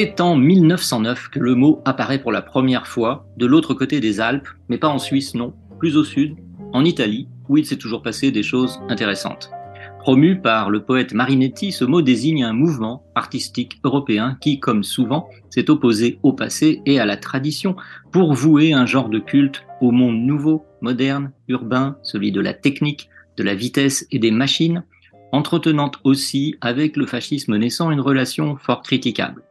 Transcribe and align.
C'est 0.00 0.20
en 0.20 0.36
1909 0.36 1.28
que 1.28 1.40
le 1.40 1.56
mot 1.56 1.82
apparaît 1.84 2.20
pour 2.20 2.30
la 2.30 2.40
première 2.40 2.86
fois 2.86 3.26
de 3.36 3.46
l'autre 3.46 3.74
côté 3.74 3.98
des 3.98 4.20
Alpes, 4.20 4.46
mais 4.68 4.78
pas 4.78 4.86
en 4.86 5.00
Suisse, 5.00 5.34
non, 5.34 5.54
plus 5.80 5.96
au 5.96 6.04
sud, 6.04 6.36
en 6.72 6.84
Italie, 6.84 7.26
où 7.48 7.56
il 7.56 7.66
s'est 7.66 7.78
toujours 7.78 8.00
passé 8.00 8.30
des 8.30 8.44
choses 8.44 8.78
intéressantes. 8.88 9.50
Promu 9.98 10.40
par 10.40 10.70
le 10.70 10.84
poète 10.84 11.14
Marinetti, 11.14 11.72
ce 11.72 11.84
mot 11.84 12.00
désigne 12.00 12.44
un 12.44 12.52
mouvement 12.52 13.02
artistique 13.16 13.80
européen 13.82 14.38
qui, 14.40 14.60
comme 14.60 14.84
souvent, 14.84 15.28
s'est 15.50 15.68
opposé 15.68 16.20
au 16.22 16.32
passé 16.32 16.80
et 16.86 17.00
à 17.00 17.04
la 17.04 17.16
tradition 17.16 17.74
pour 18.12 18.34
vouer 18.34 18.72
un 18.72 18.86
genre 18.86 19.08
de 19.08 19.18
culte 19.18 19.64
au 19.80 19.90
monde 19.90 20.20
nouveau, 20.20 20.64
moderne, 20.80 21.32
urbain, 21.48 21.96
celui 22.04 22.30
de 22.30 22.40
la 22.40 22.54
technique, 22.54 23.08
de 23.36 23.42
la 23.42 23.56
vitesse 23.56 24.06
et 24.12 24.20
des 24.20 24.30
machines, 24.30 24.84
entretenant 25.32 25.90
aussi 26.04 26.54
avec 26.60 26.96
le 26.96 27.06
fascisme 27.06 27.56
naissant 27.56 27.90
une 27.90 28.00
relation 28.00 28.56
fort 28.58 28.82
critiquable. 28.82 29.42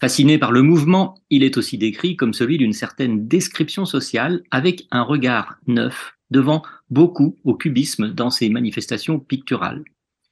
Fasciné 0.00 0.38
par 0.38 0.50
le 0.50 0.62
mouvement, 0.62 1.14
il 1.28 1.42
est 1.42 1.58
aussi 1.58 1.76
décrit 1.76 2.16
comme 2.16 2.32
celui 2.32 2.56
d'une 2.56 2.72
certaine 2.72 3.28
description 3.28 3.84
sociale 3.84 4.42
avec 4.50 4.86
un 4.90 5.02
regard 5.02 5.58
neuf 5.66 6.14
devant 6.30 6.62
beaucoup 6.88 7.36
au 7.44 7.54
cubisme 7.54 8.08
dans 8.08 8.30
ses 8.30 8.48
manifestations 8.48 9.20
picturales. 9.20 9.84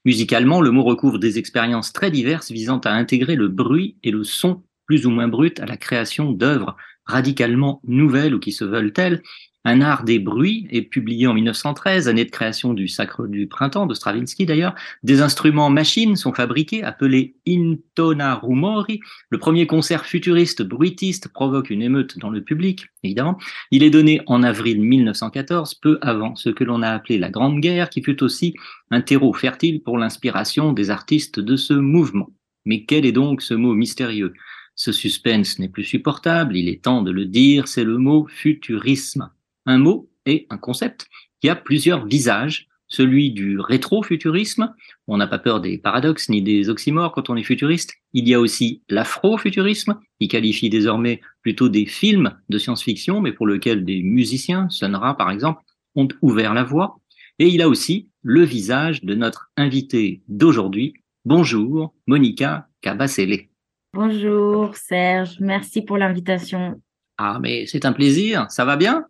Musicalement, 0.06 0.62
le 0.62 0.70
mot 0.70 0.84
recouvre 0.84 1.18
des 1.18 1.38
expériences 1.38 1.92
très 1.92 2.10
diverses 2.10 2.50
visant 2.50 2.78
à 2.78 2.92
intégrer 2.92 3.36
le 3.36 3.48
bruit 3.48 3.98
et 4.02 4.10
le 4.10 4.24
son 4.24 4.62
plus 4.86 5.04
ou 5.04 5.10
moins 5.10 5.28
brut 5.28 5.60
à 5.60 5.66
la 5.66 5.76
création 5.76 6.32
d'œuvres 6.32 6.76
radicalement 7.04 7.82
nouvelles 7.84 8.34
ou 8.34 8.38
qui 8.38 8.52
se 8.52 8.64
veulent 8.64 8.94
telles. 8.94 9.22
Un 9.68 9.82
art 9.82 10.02
des 10.02 10.18
bruits 10.18 10.66
est 10.70 10.80
publié 10.80 11.26
en 11.26 11.34
1913, 11.34 12.08
année 12.08 12.24
de 12.24 12.30
création 12.30 12.72
du 12.72 12.88
Sacre 12.88 13.26
du 13.26 13.46
Printemps 13.46 13.84
de 13.84 13.92
Stravinsky 13.92 14.46
d'ailleurs. 14.46 14.74
Des 15.02 15.20
instruments 15.20 15.68
machines 15.68 16.16
sont 16.16 16.32
fabriqués, 16.32 16.82
appelés 16.82 17.36
intona 17.46 18.36
rumori. 18.36 19.00
Le 19.28 19.36
premier 19.36 19.66
concert 19.66 20.06
futuriste 20.06 20.62
bruitiste 20.62 21.28
provoque 21.28 21.68
une 21.68 21.82
émeute 21.82 22.16
dans 22.16 22.30
le 22.30 22.42
public, 22.42 22.86
évidemment. 23.02 23.36
Il 23.70 23.82
est 23.82 23.90
donné 23.90 24.22
en 24.24 24.42
avril 24.42 24.80
1914, 24.80 25.74
peu 25.74 25.98
avant 26.00 26.34
ce 26.34 26.48
que 26.48 26.64
l'on 26.64 26.80
a 26.80 26.88
appelé 26.88 27.18
la 27.18 27.28
Grande 27.28 27.60
Guerre, 27.60 27.90
qui 27.90 28.02
fut 28.02 28.22
aussi 28.22 28.54
un 28.90 29.02
terreau 29.02 29.34
fertile 29.34 29.82
pour 29.82 29.98
l'inspiration 29.98 30.72
des 30.72 30.88
artistes 30.88 31.40
de 31.40 31.56
ce 31.56 31.74
mouvement. 31.74 32.30
Mais 32.64 32.84
quel 32.86 33.04
est 33.04 33.12
donc 33.12 33.42
ce 33.42 33.52
mot 33.52 33.74
mystérieux? 33.74 34.32
Ce 34.76 34.92
suspense 34.92 35.58
n'est 35.58 35.68
plus 35.68 35.84
supportable, 35.84 36.56
il 36.56 36.70
est 36.70 36.84
temps 36.84 37.02
de 37.02 37.10
le 37.10 37.26
dire, 37.26 37.68
c'est 37.68 37.84
le 37.84 37.98
mot 37.98 38.26
futurisme 38.30 39.28
un 39.66 39.78
mot 39.78 40.10
et 40.26 40.46
un 40.50 40.58
concept 40.58 41.06
qui 41.40 41.48
a 41.48 41.56
plusieurs 41.56 42.06
visages. 42.06 42.66
Celui 42.90 43.32
du 43.32 43.60
rétrofuturisme, 43.60 44.74
on 45.08 45.18
n'a 45.18 45.26
pas 45.26 45.38
peur 45.38 45.60
des 45.60 45.76
paradoxes 45.76 46.30
ni 46.30 46.40
des 46.40 46.70
oxymores 46.70 47.12
quand 47.12 47.28
on 47.28 47.36
est 47.36 47.42
futuriste. 47.42 47.92
Il 48.14 48.26
y 48.26 48.32
a 48.32 48.40
aussi 48.40 48.82
l'afrofuturisme, 48.88 50.00
qui 50.18 50.28
qualifie 50.28 50.70
désormais 50.70 51.20
plutôt 51.42 51.68
des 51.68 51.84
films 51.84 52.34
de 52.48 52.56
science-fiction, 52.56 53.20
mais 53.20 53.32
pour 53.32 53.46
lequel 53.46 53.84
des 53.84 54.02
musiciens, 54.02 54.70
Sonra 54.70 55.16
par 55.18 55.30
exemple, 55.30 55.62
ont 55.96 56.08
ouvert 56.22 56.54
la 56.54 56.64
voie. 56.64 56.98
Et 57.38 57.48
il 57.48 57.60
a 57.60 57.68
aussi 57.68 58.08
le 58.22 58.42
visage 58.42 59.04
de 59.04 59.14
notre 59.14 59.50
invité 59.58 60.22
d'aujourd'hui. 60.28 60.94
Bonjour, 61.26 61.94
Monica 62.06 62.68
Cabacele. 62.80 63.48
Bonjour 63.92 64.74
Serge, 64.76 65.38
merci 65.40 65.82
pour 65.82 65.98
l'invitation. 65.98 66.80
Ah, 67.18 67.38
mais 67.40 67.66
c'est 67.66 67.84
un 67.84 67.92
plaisir, 67.92 68.50
ça 68.50 68.64
va 68.64 68.76
bien? 68.76 69.04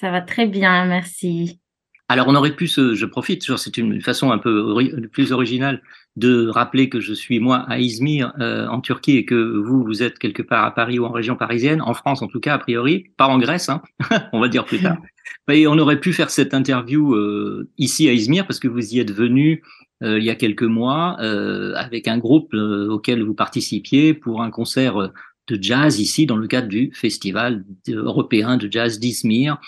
Ça 0.00 0.10
va 0.10 0.20
très 0.20 0.46
bien, 0.46 0.86
merci. 0.86 1.60
Alors, 2.08 2.28
on 2.28 2.36
aurait 2.36 2.54
pu 2.54 2.68
se, 2.68 2.94
je 2.94 3.04
profite, 3.04 3.56
c'est 3.56 3.76
une 3.78 4.00
façon 4.00 4.30
un 4.30 4.38
peu 4.38 4.60
ori- 4.60 4.92
plus 5.10 5.32
originale 5.32 5.82
de 6.14 6.46
rappeler 6.48 6.88
que 6.88 7.00
je 7.00 7.12
suis 7.12 7.40
moi 7.40 7.64
à 7.68 7.80
Izmir 7.80 8.32
euh, 8.38 8.68
en 8.68 8.80
Turquie 8.80 9.16
et 9.16 9.24
que 9.24 9.34
vous, 9.34 9.82
vous 9.84 10.04
êtes 10.04 10.18
quelque 10.18 10.42
part 10.42 10.64
à 10.64 10.72
Paris 10.72 11.00
ou 11.00 11.04
en 11.04 11.10
région 11.10 11.34
parisienne, 11.34 11.82
en 11.82 11.94
France 11.94 12.22
en 12.22 12.28
tout 12.28 12.38
cas, 12.38 12.54
a 12.54 12.58
priori, 12.58 13.06
pas 13.16 13.26
en 13.26 13.38
Grèce, 13.38 13.68
hein, 13.68 13.82
on 14.32 14.38
va 14.38 14.48
dire 14.48 14.64
plus 14.64 14.78
tard. 14.78 14.98
Et 15.50 15.66
on 15.66 15.76
aurait 15.78 15.98
pu 15.98 16.12
faire 16.12 16.30
cette 16.30 16.54
interview 16.54 17.14
euh, 17.14 17.68
ici 17.76 18.08
à 18.08 18.12
Izmir 18.12 18.46
parce 18.46 18.60
que 18.60 18.68
vous 18.68 18.94
y 18.94 19.00
êtes 19.00 19.12
venu 19.12 19.62
euh, 20.04 20.18
il 20.18 20.24
y 20.24 20.30
a 20.30 20.36
quelques 20.36 20.62
mois 20.62 21.18
avec 21.18 22.06
un 22.06 22.18
groupe 22.18 22.54
auquel 22.54 23.24
vous 23.24 23.34
participiez 23.34 24.14
pour 24.14 24.42
un 24.42 24.50
concert 24.50 25.10
de 25.48 25.62
jazz 25.62 26.00
ici 26.00 26.26
dans 26.26 26.36
le 26.36 26.46
cadre 26.46 26.68
du 26.68 26.90
festival 26.92 27.64
européen 27.88 28.56
de 28.56 28.70
jazz 28.70 28.98
d'Izmir. 28.98 29.58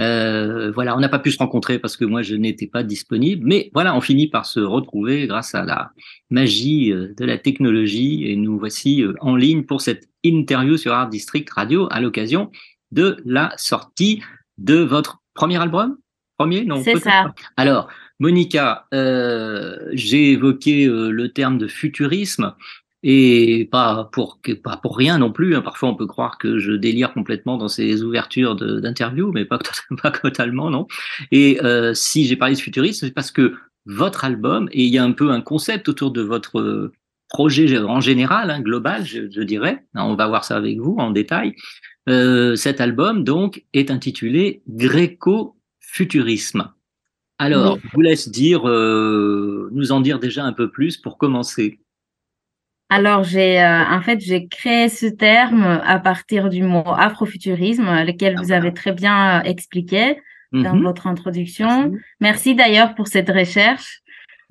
Euh, 0.00 0.72
voilà, 0.72 0.96
on 0.96 1.00
n'a 1.00 1.08
pas 1.08 1.20
pu 1.20 1.30
se 1.30 1.38
rencontrer 1.38 1.78
parce 1.78 1.96
que 1.96 2.04
moi 2.04 2.22
je 2.22 2.34
n'étais 2.34 2.66
pas 2.66 2.82
disponible, 2.82 3.46
mais 3.46 3.70
voilà, 3.74 3.96
on 3.96 4.00
finit 4.00 4.28
par 4.28 4.44
se 4.44 4.58
retrouver 4.58 5.28
grâce 5.28 5.54
à 5.54 5.64
la 5.64 5.92
magie 6.30 6.90
euh, 6.90 7.14
de 7.16 7.24
la 7.24 7.38
technologie 7.38 8.24
et 8.28 8.34
nous 8.34 8.58
voici 8.58 9.02
euh, 9.02 9.14
en 9.20 9.36
ligne 9.36 9.62
pour 9.62 9.80
cette 9.80 10.08
interview 10.24 10.76
sur 10.76 10.92
Art 10.92 11.08
District 11.08 11.48
Radio 11.50 11.86
à 11.92 12.00
l'occasion 12.00 12.50
de 12.90 13.18
la 13.24 13.52
sortie 13.56 14.20
de 14.58 14.76
votre 14.76 15.22
premier 15.34 15.60
album? 15.60 15.96
Premier, 16.38 16.64
non 16.64 16.82
C'est 16.82 16.98
ça. 16.98 17.24
pas. 17.24 17.34
Alors, 17.56 17.88
Monica, 18.20 18.86
euh, 18.94 19.76
j'ai 19.92 20.32
évoqué 20.32 20.86
euh, 20.86 21.10
le 21.10 21.32
terme 21.32 21.58
de 21.58 21.66
futurisme 21.66 22.54
et 23.06 23.68
pas 23.70 24.08
pour 24.12 24.40
pas 24.64 24.78
pour 24.78 24.96
rien 24.96 25.18
non 25.18 25.30
plus. 25.30 25.54
hein. 25.54 25.60
Parfois, 25.60 25.90
on 25.90 25.94
peut 25.94 26.06
croire 26.06 26.38
que 26.38 26.58
je 26.58 26.72
délire 26.72 27.12
complètement 27.12 27.56
dans 27.58 27.68
ces 27.68 28.02
ouvertures 28.02 28.56
d'interviews, 28.56 29.30
mais 29.32 29.44
pas, 29.44 29.58
pas 30.02 30.10
totalement, 30.10 30.70
non. 30.70 30.86
Et 31.30 31.58
euh, 31.62 31.92
si 31.94 32.24
j'ai 32.26 32.36
parlé 32.36 32.54
de 32.54 32.60
futurisme, 32.60 33.06
c'est 33.06 33.12
parce 33.14 33.30
que 33.30 33.54
votre 33.86 34.24
album 34.24 34.68
et 34.72 34.84
il 34.84 34.92
y 34.92 34.96
a 34.98 35.04
un 35.04 35.12
peu 35.12 35.30
un 35.30 35.42
concept 35.42 35.88
autour 35.90 36.10
de 36.10 36.22
votre 36.22 36.90
projet 37.28 37.78
en 37.78 38.00
général, 38.00 38.50
hein, 38.50 38.60
global, 38.60 39.04
je, 39.04 39.30
je 39.30 39.42
dirais. 39.42 39.84
hein, 39.94 40.04
On 40.04 40.14
va 40.14 40.26
voir 40.26 40.44
ça 40.44 40.56
avec 40.56 40.78
vous 40.78 40.96
en 40.98 41.10
détail. 41.10 41.54
Euh, 42.08 42.56
cet 42.56 42.80
album 42.80 43.24
donc 43.24 43.64
est 43.74 43.90
intitulé 43.90 44.62
Gréco-futurisme. 44.68 46.70
Alors, 47.38 47.74
Oui. 47.74 47.80
je 47.84 47.88
vous 47.92 48.00
laisse 48.02 48.28
dire, 48.28 48.68
euh, 48.68 49.68
nous 49.72 49.92
en 49.92 50.00
dire 50.00 50.18
déjà 50.18 50.44
un 50.44 50.52
peu 50.52 50.70
plus 50.70 50.96
pour 50.96 51.18
commencer. 51.18 51.80
Alors, 52.90 53.24
j'ai 53.24 53.60
euh, 53.62 53.84
en 53.90 54.00
fait, 54.02 54.20
j'ai 54.20 54.46
créé 54.46 54.88
ce 54.88 55.06
terme 55.06 55.80
à 55.84 55.98
partir 55.98 56.48
du 56.48 56.62
mot 56.62 56.84
afrofuturisme, 56.86 57.86
lequel 58.04 58.34
Ah, 58.36 58.40
vous 58.40 58.46
voilà. 58.48 58.62
avez 58.62 58.74
très 58.74 58.92
bien 58.92 59.40
euh, 59.40 59.42
expliqué 59.44 60.20
dans 60.52 60.74
Mhm. 60.76 60.82
votre 60.84 61.06
introduction. 61.06 61.92
Merci 62.20 62.54
d'ailleurs 62.54 62.94
pour 62.94 63.08
cette 63.08 63.30
recherche. 63.30 64.00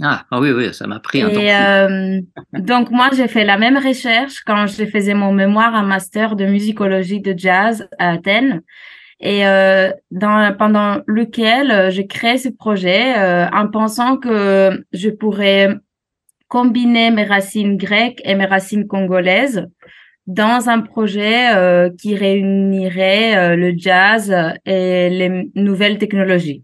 Ah, 0.01 0.25
ah 0.31 0.39
oui, 0.41 0.51
oui, 0.51 0.73
ça 0.73 0.87
m'a 0.87 0.99
pris 0.99 1.21
un 1.21 1.29
temps. 1.29 1.39
Euh, 1.39 2.19
donc, 2.53 2.89
moi, 2.89 3.09
j'ai 3.15 3.27
fait 3.27 3.45
la 3.45 3.57
même 3.57 3.77
recherche 3.77 4.41
quand 4.45 4.65
je 4.67 4.85
faisais 4.85 5.13
mon 5.13 5.31
mémoire 5.31 5.73
en 5.75 5.83
master 5.83 6.35
de 6.35 6.45
musicologie 6.45 7.21
de 7.21 7.33
jazz 7.37 7.87
à 7.99 8.09
Athènes. 8.13 8.61
Et 9.19 9.47
euh, 9.47 9.91
dans, 10.11 10.53
pendant 10.57 10.97
lequel 11.07 11.91
je 11.91 12.01
crée 12.01 12.37
ce 12.37 12.49
projet 12.49 13.13
euh, 13.17 13.47
en 13.53 13.67
pensant 13.69 14.17
que 14.17 14.83
je 14.91 15.09
pourrais 15.09 15.69
combiner 16.53 17.09
mes 17.09 17.23
racines 17.23 17.77
grecques 17.77 18.21
et 18.25 18.35
mes 18.35 18.45
racines 18.45 18.85
congolaises 18.85 19.65
dans 20.27 20.69
un 20.69 20.81
projet 20.81 21.51
euh, 21.55 21.89
qui 21.99 22.15
réunirait 22.15 23.35
euh, 23.35 23.55
le 23.55 23.73
jazz 23.75 24.31
et 24.63 25.09
les 25.09 25.49
nouvelles 25.55 25.97
technologies. 25.97 26.63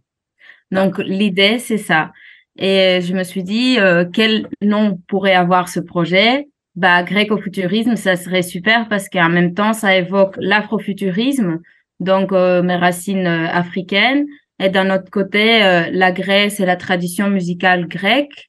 Donc, 0.69 1.00
l'idée, 1.00 1.57
c'est 1.57 1.80
ça. 1.80 2.12
Et 2.56 3.00
je 3.01 3.15
me 3.15 3.24
suis 3.24 3.41
dit, 3.44 3.80
euh, 3.80 4.06
quel 4.13 4.47
nom 4.62 5.00
pourrait 5.07 5.33
avoir 5.33 5.69
ce 5.69 5.80
projet? 5.80 6.47
Bah, 6.75 7.01
gréco-futurisme, 7.01 7.95
ça 7.95 8.15
serait 8.15 8.44
super 8.44 8.88
parce 8.89 9.09
qu'en 9.09 9.30
même 9.30 9.56
temps, 9.56 9.74
ça 9.74 9.95
évoque 9.95 10.35
l'afrofuturisme, 10.38 11.62
donc 12.00 12.31
euh, 12.31 12.62
mes 12.62 12.75
racines 12.75 13.25
euh, 13.25 13.47
africaines. 13.47 14.27
Et 14.59 14.69
d'un 14.69 14.94
autre 14.94 15.09
côté, 15.09 15.63
euh, 15.63 15.89
la 15.92 16.12
Grèce 16.12 16.59
et 16.59 16.65
la 16.68 16.75
tradition 16.75 17.27
musicale 17.30 17.88
grecque. 17.88 18.49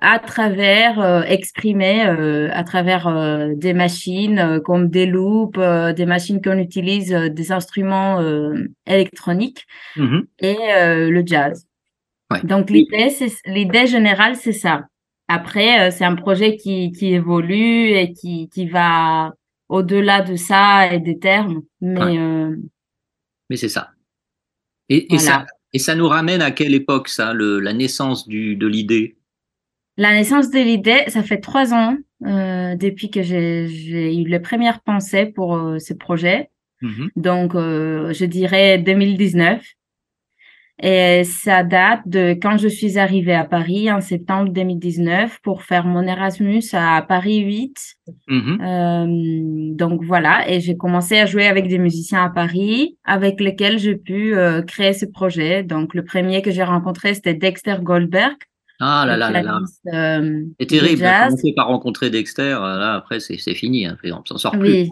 À 0.00 0.18
travers 0.18 1.00
euh, 1.00 1.22
exprimé 1.22 2.06
euh, 2.06 2.48
à 2.52 2.62
travers 2.64 3.06
euh, 3.08 3.54
des 3.56 3.72
machines 3.74 4.60
comme 4.64 4.88
des 4.88 5.06
loops, 5.06 5.58
des 5.96 6.06
machines 6.06 6.40
qu'on 6.40 6.58
utilise, 6.58 7.10
des 7.10 7.52
instruments 7.52 8.20
électroniques 8.86 9.66
Mhm. 9.96 10.26
et 10.40 10.56
le 11.10 11.22
jazz. 11.26 11.66
Ouais. 12.30 12.42
Donc 12.42 12.70
l'idée 12.70 13.86
générale 13.86 14.36
c'est 14.36 14.52
ça. 14.52 14.86
Après 15.28 15.90
c'est 15.90 16.04
un 16.04 16.14
projet 16.14 16.56
qui 16.56 16.92
qui 16.92 17.12
évolue 17.14 17.90
et 17.90 18.12
qui 18.12 18.48
qui 18.50 18.66
va 18.68 19.32
au-delà 19.68 20.22
de 20.22 20.36
ça 20.36 20.92
et 20.92 20.98
des 21.00 21.18
termes, 21.18 21.60
mais 21.80 22.00
Ouais. 22.00 22.18
euh, 22.18 22.56
Mais 23.50 23.56
c'est 23.56 23.68
ça. 23.68 23.90
Et, 24.88 25.12
et 25.14 25.16
Voilà. 25.18 25.22
ça. 25.40 25.46
et 25.74 25.78
ça 25.78 25.94
nous 25.94 26.08
ramène 26.08 26.40
à 26.40 26.50
quelle 26.50 26.74
époque, 26.74 27.08
ça, 27.08 27.34
le, 27.34 27.60
la 27.60 27.74
naissance 27.74 28.26
du, 28.26 28.56
de 28.56 28.66
l'idée? 28.66 29.17
La 29.98 30.12
naissance 30.12 30.50
de 30.50 30.60
l'idée, 30.60 31.02
ça 31.08 31.22
fait 31.24 31.40
trois 31.40 31.74
ans 31.74 31.96
euh, 32.24 32.76
depuis 32.76 33.10
que 33.10 33.20
j'ai 33.20 34.16
eu 34.16 34.26
les 34.26 34.40
premières 34.40 34.80
pensées 34.80 35.26
pour 35.26 35.56
euh, 35.56 35.78
ce 35.78 35.92
projet. 35.92 36.50
Mhm. 36.82 37.10
Donc, 37.16 37.54
euh, 37.56 38.12
je 38.12 38.24
dirais 38.24 38.78
2019. 38.78 39.60
Et 40.80 41.24
ça 41.24 41.64
date 41.64 42.02
de 42.06 42.38
quand 42.40 42.56
je 42.56 42.68
suis 42.68 42.98
arrivée 42.98 43.34
à 43.34 43.44
Paris 43.44 43.90
en 43.90 44.00
septembre 44.00 44.52
2019 44.52 45.40
pour 45.42 45.64
faire 45.64 45.84
mon 45.84 46.02
Erasmus 46.04 46.62
à 46.72 47.02
Paris 47.02 47.38
8. 47.38 47.96
Mhm. 48.28 48.58
Euh, 48.62 49.74
donc 49.74 50.04
voilà, 50.04 50.48
et 50.48 50.60
j'ai 50.60 50.76
commencé 50.76 51.18
à 51.18 51.26
jouer 51.26 51.48
avec 51.48 51.66
des 51.66 51.78
musiciens 51.78 52.24
à 52.24 52.30
Paris 52.30 52.96
avec 53.02 53.40
lesquels 53.40 53.80
j'ai 53.80 53.96
pu 53.96 54.36
euh, 54.36 54.62
créer 54.62 54.92
ce 54.92 55.06
projet. 55.06 55.64
Donc 55.64 55.94
le 55.94 56.04
premier 56.04 56.42
que 56.42 56.52
j'ai 56.52 56.62
rencontré, 56.62 57.12
c'était 57.14 57.34
Dexter 57.34 57.78
Goldberg. 57.82 58.36
Ah 58.80 59.04
là 59.06 59.16
là 59.16 59.30
là 59.30 59.42
là. 59.42 59.58
euh, 59.92 60.44
C'est 60.60 60.66
terrible. 60.66 60.98
jazz. 61.00 61.28
Commencer 61.30 61.52
par 61.56 61.66
rencontrer 61.68 62.10
Dexter, 62.10 62.42
euh, 62.60 62.78
là, 62.78 62.94
après, 62.94 63.18
c'est 63.20 63.36
fini. 63.54 63.86
Hein, 63.86 63.96
on 64.04 64.24
s'en 64.24 64.38
sort 64.38 64.52
plus. 64.58 64.70
Oui. 64.70 64.90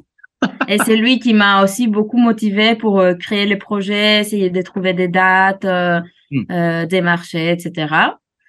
Et 0.69 0.79
c'est 0.79 0.97
lui 0.97 1.19
qui 1.19 1.33
m'a 1.35 1.63
aussi 1.65 1.87
beaucoup 1.89 2.19
motivé 2.19 2.75
pour 2.75 3.01
euh, 3.01 3.15
créer 3.15 3.47
les 3.47 3.57
projets, 3.57 4.21
essayer 4.21 4.51
de 4.51 4.63
trouver 4.63 4.93
des 4.93 5.09
dates, 5.09 5.65
euh, 5.65 6.01
Mm. 6.33 6.43
euh, 6.51 6.87
des 6.87 7.01
marchés, 7.03 7.51
etc. 7.53 7.95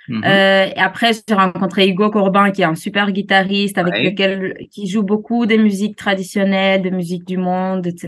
Mhm. 0.09 0.23
Et 0.23 0.79
après, 0.79 1.11
j'ai 1.13 1.35
rencontré 1.35 1.87
Hugo 1.87 2.09
Corbin, 2.09 2.49
qui 2.49 2.63
est 2.63 2.65
un 2.65 2.73
super 2.73 3.11
guitariste 3.11 3.77
avec 3.77 3.93
Ouais. 3.93 4.03
lequel 4.09 4.55
qui 4.71 4.87
joue 4.87 5.03
beaucoup 5.03 5.45
des 5.45 5.59
musiques 5.59 5.95
traditionnelles, 5.95 6.81
de 6.81 6.89
musique 6.89 7.23
du 7.25 7.37
monde, 7.37 7.85
etc. 7.85 8.07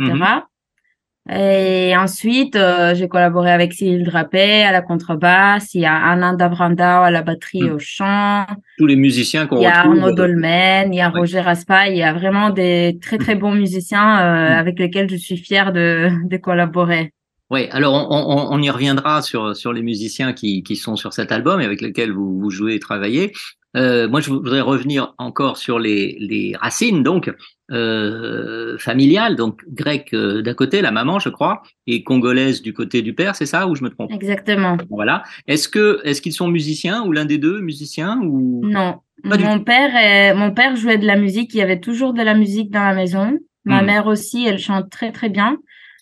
Et 1.31 1.95
ensuite, 1.95 2.55
euh, 2.55 2.95
j'ai 2.95 3.07
collaboré 3.07 3.51
avec 3.51 3.73
Cyril 3.73 4.03
Drapé 4.03 4.63
à 4.63 4.71
la 4.71 4.81
contrebasse, 4.81 5.75
il 5.75 5.81
y 5.81 5.85
a 5.85 5.93
Ananda 5.95 6.49
Brandao 6.49 7.03
à 7.03 7.11
la 7.11 7.21
batterie 7.21 7.63
Mhm. 7.63 7.71
au 7.75 7.79
chant, 7.79 8.45
Tous 8.79 8.87
les 8.87 8.95
musiciens 8.95 9.45
qu'on 9.45 9.57
il 9.57 9.63
y 9.63 9.65
a 9.67 9.81
retrouve. 9.83 9.97
Arnaud 9.99 10.07
euh, 10.09 10.15
Dolmen, 10.15 10.91
il 10.93 10.97
y 10.97 11.01
a 11.01 11.11
Ouais. 11.11 11.19
Roger 11.19 11.41
Raspa, 11.41 11.87
il 11.89 11.97
y 11.97 12.03
a 12.03 12.13
vraiment 12.13 12.49
des 12.49 12.97
très 13.01 13.17
très 13.19 13.35
bons 13.35 13.51
musiciens 13.51 14.19
euh, 14.21 14.49
Mhm. 14.49 14.57
avec 14.59 14.79
lesquels 14.79 15.09
je 15.09 15.17
suis 15.17 15.37
fière 15.37 15.71
de, 15.71 16.09
de 16.25 16.37
collaborer. 16.37 17.11
Ouais, 17.51 17.69
alors 17.71 17.93
on, 17.93 18.15
on, 18.15 18.47
on 18.51 18.61
y 18.61 18.69
reviendra 18.69 19.21
sur, 19.21 19.55
sur 19.55 19.71
les 19.73 19.81
musiciens 19.81 20.33
qui, 20.33 20.63
qui 20.63 20.75
sont 20.75 20.95
sur 20.95 21.13
cet 21.13 21.31
album 21.31 21.61
et 21.61 21.65
avec 21.65 21.81
lesquels 21.81 22.11
vous, 22.11 22.39
vous 22.39 22.49
jouez 22.51 22.75
et 22.75 22.79
travaillez. 22.79 23.33
Euh, 23.77 24.07
moi, 24.09 24.19
je 24.19 24.29
voudrais 24.31 24.61
revenir 24.61 25.13
encore 25.19 25.57
sur 25.57 25.77
les, 25.79 26.15
les 26.19 26.55
racines, 26.59 27.03
donc 27.03 27.31
euh, 27.71 28.77
familiales, 28.77 29.35
donc 29.35 29.61
grecque 29.67 30.13
euh, 30.13 30.41
d'un 30.41 30.53
côté, 30.53 30.81
la 30.81 30.91
maman, 30.91 31.19
je 31.19 31.29
crois, 31.29 31.61
et 31.87 32.03
congolaise 32.03 32.61
du 32.61 32.73
côté 32.73 33.01
du 33.01 33.13
père, 33.13 33.35
c'est 33.35 33.45
ça 33.45 33.67
ou 33.67 33.75
je 33.75 33.83
me 33.83 33.89
trompe? 33.89 34.11
Exactement. 34.11 34.77
Voilà. 34.89 35.23
Est-ce 35.47 35.67
que 35.69 35.99
est-ce 36.03 36.21
qu'ils 36.21 36.33
sont 36.33 36.47
musiciens 36.47 37.03
ou 37.03 37.11
l'un 37.11 37.25
des 37.25 37.37
deux 37.37 37.59
musicien 37.61 38.19
ou? 38.23 38.61
Non, 38.63 38.99
Pas 39.23 39.37
mon 39.37 39.59
père 39.59 39.95
est- 39.95 40.33
mon 40.33 40.51
père 40.51 40.75
jouait 40.75 40.97
de 40.97 41.05
la 41.05 41.15
musique, 41.15 41.53
il 41.53 41.57
y 41.57 41.61
avait 41.61 41.79
toujours 41.79 42.13
de 42.13 42.21
la 42.21 42.33
musique 42.35 42.71
dans 42.71 42.83
la 42.83 42.93
maison. 42.93 43.37
Ma 43.65 43.81
Mhm. 43.81 43.85
mère 43.85 44.07
aussi, 44.07 44.45
elle 44.47 44.57
chante 44.59 44.89
très 44.89 45.11
très 45.11 45.29
bien, 45.29 45.57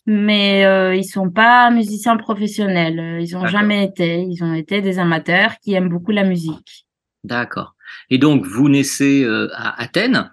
mais 0.05 0.65
euh, 0.65 0.95
ils 0.95 1.03
sont 1.03 1.29
pas 1.29 1.69
musiciens 1.71 2.15
professionnels. 2.17 2.99
Euh, 2.99 3.19
Ils 3.19 3.35
ont 3.35 3.47
jamais 3.47 3.83
été. 3.83 4.21
Ils 4.21 4.43
ont 4.43 4.53
été 4.53 4.81
des 4.81 4.99
amateurs 4.99 5.53
qui 5.61 5.73
aiment 5.73 5.89
beaucoup 5.89 6.11
la 6.11 6.23
musique. 6.23 6.85
D'accord. 7.23 7.75
Et 8.09 8.17
donc, 8.19 8.45
vous 8.45 8.69
naissez 8.69 9.23
euh, 9.23 9.49
à 9.55 9.81
Athènes? 9.81 10.31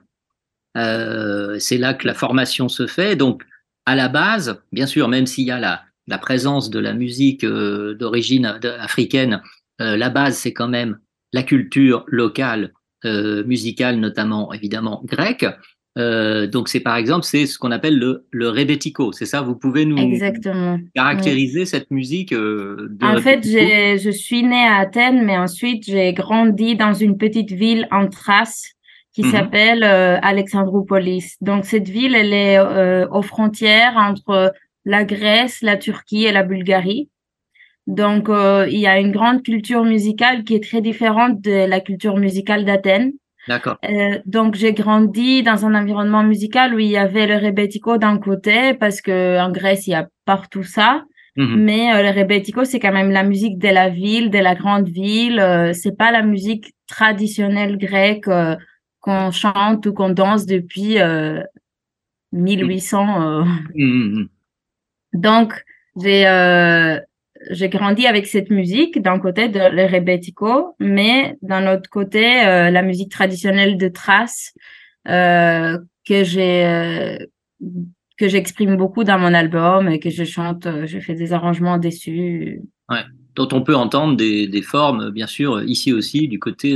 Euh, 0.77 1.59
c'est 1.59 1.79
là 1.79 1.95
que 1.95 2.07
la 2.07 2.15
formation 2.15 2.69
se 2.69 2.87
fait. 2.87 3.17
Donc, 3.17 3.43
à 3.87 3.95
la 3.95 4.09
base, 4.09 4.61
bien 4.73 4.87
sûr, 4.87 5.09
même 5.09 5.27
s'il 5.27 5.45
y 5.47 5.51
a 5.51 5.59
la, 5.61 5.83
la 6.07 6.19
présence 6.19 6.71
de 6.71 6.79
la 6.79 6.95
musique 6.95 7.45
euh, 7.45 7.95
d'origine 7.95 8.59
de- 8.61 8.69
africaine, 8.69 9.41
euh, 9.81 9.97
la 9.97 10.11
base, 10.11 10.37
c'est 10.37 10.53
quand 10.53 10.69
même 10.69 10.99
la 11.33 11.43
culture 11.43 12.05
locale, 12.09 12.73
euh, 13.05 13.45
musicale, 13.45 13.97
notamment, 13.97 14.53
évidemment, 14.53 15.03
grecque. 15.05 15.47
Euh, 15.97 16.49
donc, 16.49 16.69
c'est 16.69 16.81
par 16.81 16.97
exemple, 16.97 17.25
c'est 17.25 17.47
ce 17.47 17.57
qu'on 17.57 17.71
appelle 17.71 17.97
le, 17.99 18.27
le 18.33 18.49
rebetiko. 18.49 19.13
C'est 19.13 19.27
ça 19.27 19.43
Vous 19.43 19.55
pouvez 19.55 19.85
nous 19.85 19.97
Exactement. 19.99 20.81
caractériser 20.95 21.67
cette 21.67 21.89
musique 21.93 22.33
euh, 22.33 22.89
de 22.91 23.05
En 23.07 23.19
fait, 23.21 23.37
rebetiko? 23.37 23.99
je 24.03 24.11
suis 24.11 24.43
née 24.43 24.67
à 24.67 24.79
Athènes, 24.79 25.25
mais 25.25 25.39
ensuite 25.39 25.85
j'ai 25.87 26.13
grandi 26.13 26.75
dans 26.75 26.95
une 26.95 27.17
petite 27.17 27.53
ville 27.53 27.87
en 27.93 28.09
Thrace 28.09 28.74
qui 29.15 29.23
Mhm. 29.23 29.31
s'appelle 29.31 29.85
euh, 29.85 30.19
Alexandroupolis. 30.23 31.37
Donc 31.41 31.65
cette 31.65 31.89
ville, 31.89 32.15
elle 32.15 32.33
est 32.33 32.59
euh, 32.59 33.07
aux 33.11 33.23
frontières 33.23 33.95
entre 33.97 34.53
la 34.85 35.05
Grèce, 35.05 35.63
la 35.63 35.77
Turquie 35.77 36.25
et 36.25 36.33
la 36.33 36.43
Bulgarie. 36.43 37.09
Donc 37.87 38.29
euh, 38.29 38.67
il 38.71 38.79
y 38.79 38.87
a 38.87 38.99
une 38.99 39.13
grande 39.13 39.43
culture 39.43 39.85
musicale 39.85 40.45
qui 40.45 40.55
est 40.55 40.63
très 40.63 40.81
différente 40.81 41.41
de 41.41 41.67
la 41.67 41.81
culture 41.81 42.17
musicale 42.17 42.65
d'Athènes. 42.65 43.13
D'accord. 43.47 43.77
Euh, 43.85 44.19
donc 44.25 44.55
j'ai 44.55 44.73
grandi 44.73 45.43
dans 45.43 45.67
un 45.67 45.75
environnement 45.75 46.23
musical 46.23 46.75
où 46.75 46.79
il 46.79 46.89
y 46.89 46.97
avait 46.97 47.27
le 47.27 47.37
rebetiko 47.37 47.99
d'un 47.99 48.17
côté 48.19 48.73
parce 48.75 49.03
que 49.03 49.39
en 49.39 49.51
Grèce 49.53 49.87
il 49.87 49.91
y 49.91 49.95
a 49.95 50.09
partout 50.25 50.63
ça. 50.63 51.05
Mhm. 51.37 51.57
Mais 51.63 51.93
euh, 51.95 52.03
le 52.03 52.19
rebetiko, 52.19 52.65
c'est 52.65 52.79
quand 52.79 52.93
même 52.93 53.11
la 53.11 53.25
musique 53.25 53.59
de 53.59 53.69
la 53.69 53.89
ville, 53.91 54.31
de 54.31 54.39
la 54.39 54.55
grande 54.55 54.89
ville. 54.89 55.41
Euh, 55.41 55.73
c'est 55.73 55.97
pas 55.97 56.11
la 56.13 56.23
musique 56.23 56.73
traditionnelle 56.87 57.77
grecque 57.77 58.29
euh, 58.29 58.57
qu'on 59.05 59.31
chante 59.31 59.85
ou 59.87 59.93
qu'on 59.93 60.09
danse 60.11 60.47
depuis 60.47 60.99
euh, 60.99 61.43
1800. 62.33 63.23
euh. 63.23 63.45
Mhm. 63.75 64.29
Donc, 65.13 65.53
j'ai 66.03 66.27
euh, 66.27 66.99
j'ai 67.51 67.69
grandi 67.69 68.07
avec 68.07 68.27
cette 68.27 68.51
musique 68.51 69.01
d'un 69.03 69.19
côté 69.19 69.49
de 69.49 69.61
le 69.61 69.85
rebetiko, 69.85 70.75
mais 70.81 71.37
d'un 71.43 71.73
autre 71.73 71.91
côté 71.91 72.47
euh, 72.47 72.71
la 72.71 72.83
musique 72.83 73.11
traditionnelle 73.11 73.77
de 73.77 73.89
Thrace 73.89 74.55
euh, 75.09 75.77
que 76.09 76.25
j'ai 76.25 76.65
euh, 76.67 77.19
que 78.17 78.29
j'exprime 78.29 78.77
beaucoup 78.77 79.05
dans 79.05 79.19
mon 79.19 79.35
album 79.35 79.89
et 79.89 79.99
que 80.01 80.09
je 80.11 80.25
chante. 80.25 80.67
euh, 80.67 80.87
Je 80.87 80.99
fais 80.99 81.15
des 81.15 81.33
arrangements 81.35 81.77
dessus. 81.79 82.63
dont 83.37 83.49
on 83.53 83.63
peut 83.63 83.77
entendre 83.77 84.17
des, 84.17 84.47
des 84.47 84.63
formes, 84.63 85.11
bien 85.11 85.27
sûr, 85.27 85.63
ici 85.65 85.93
aussi, 85.93 86.29
du 86.29 86.39
côté 86.39 86.75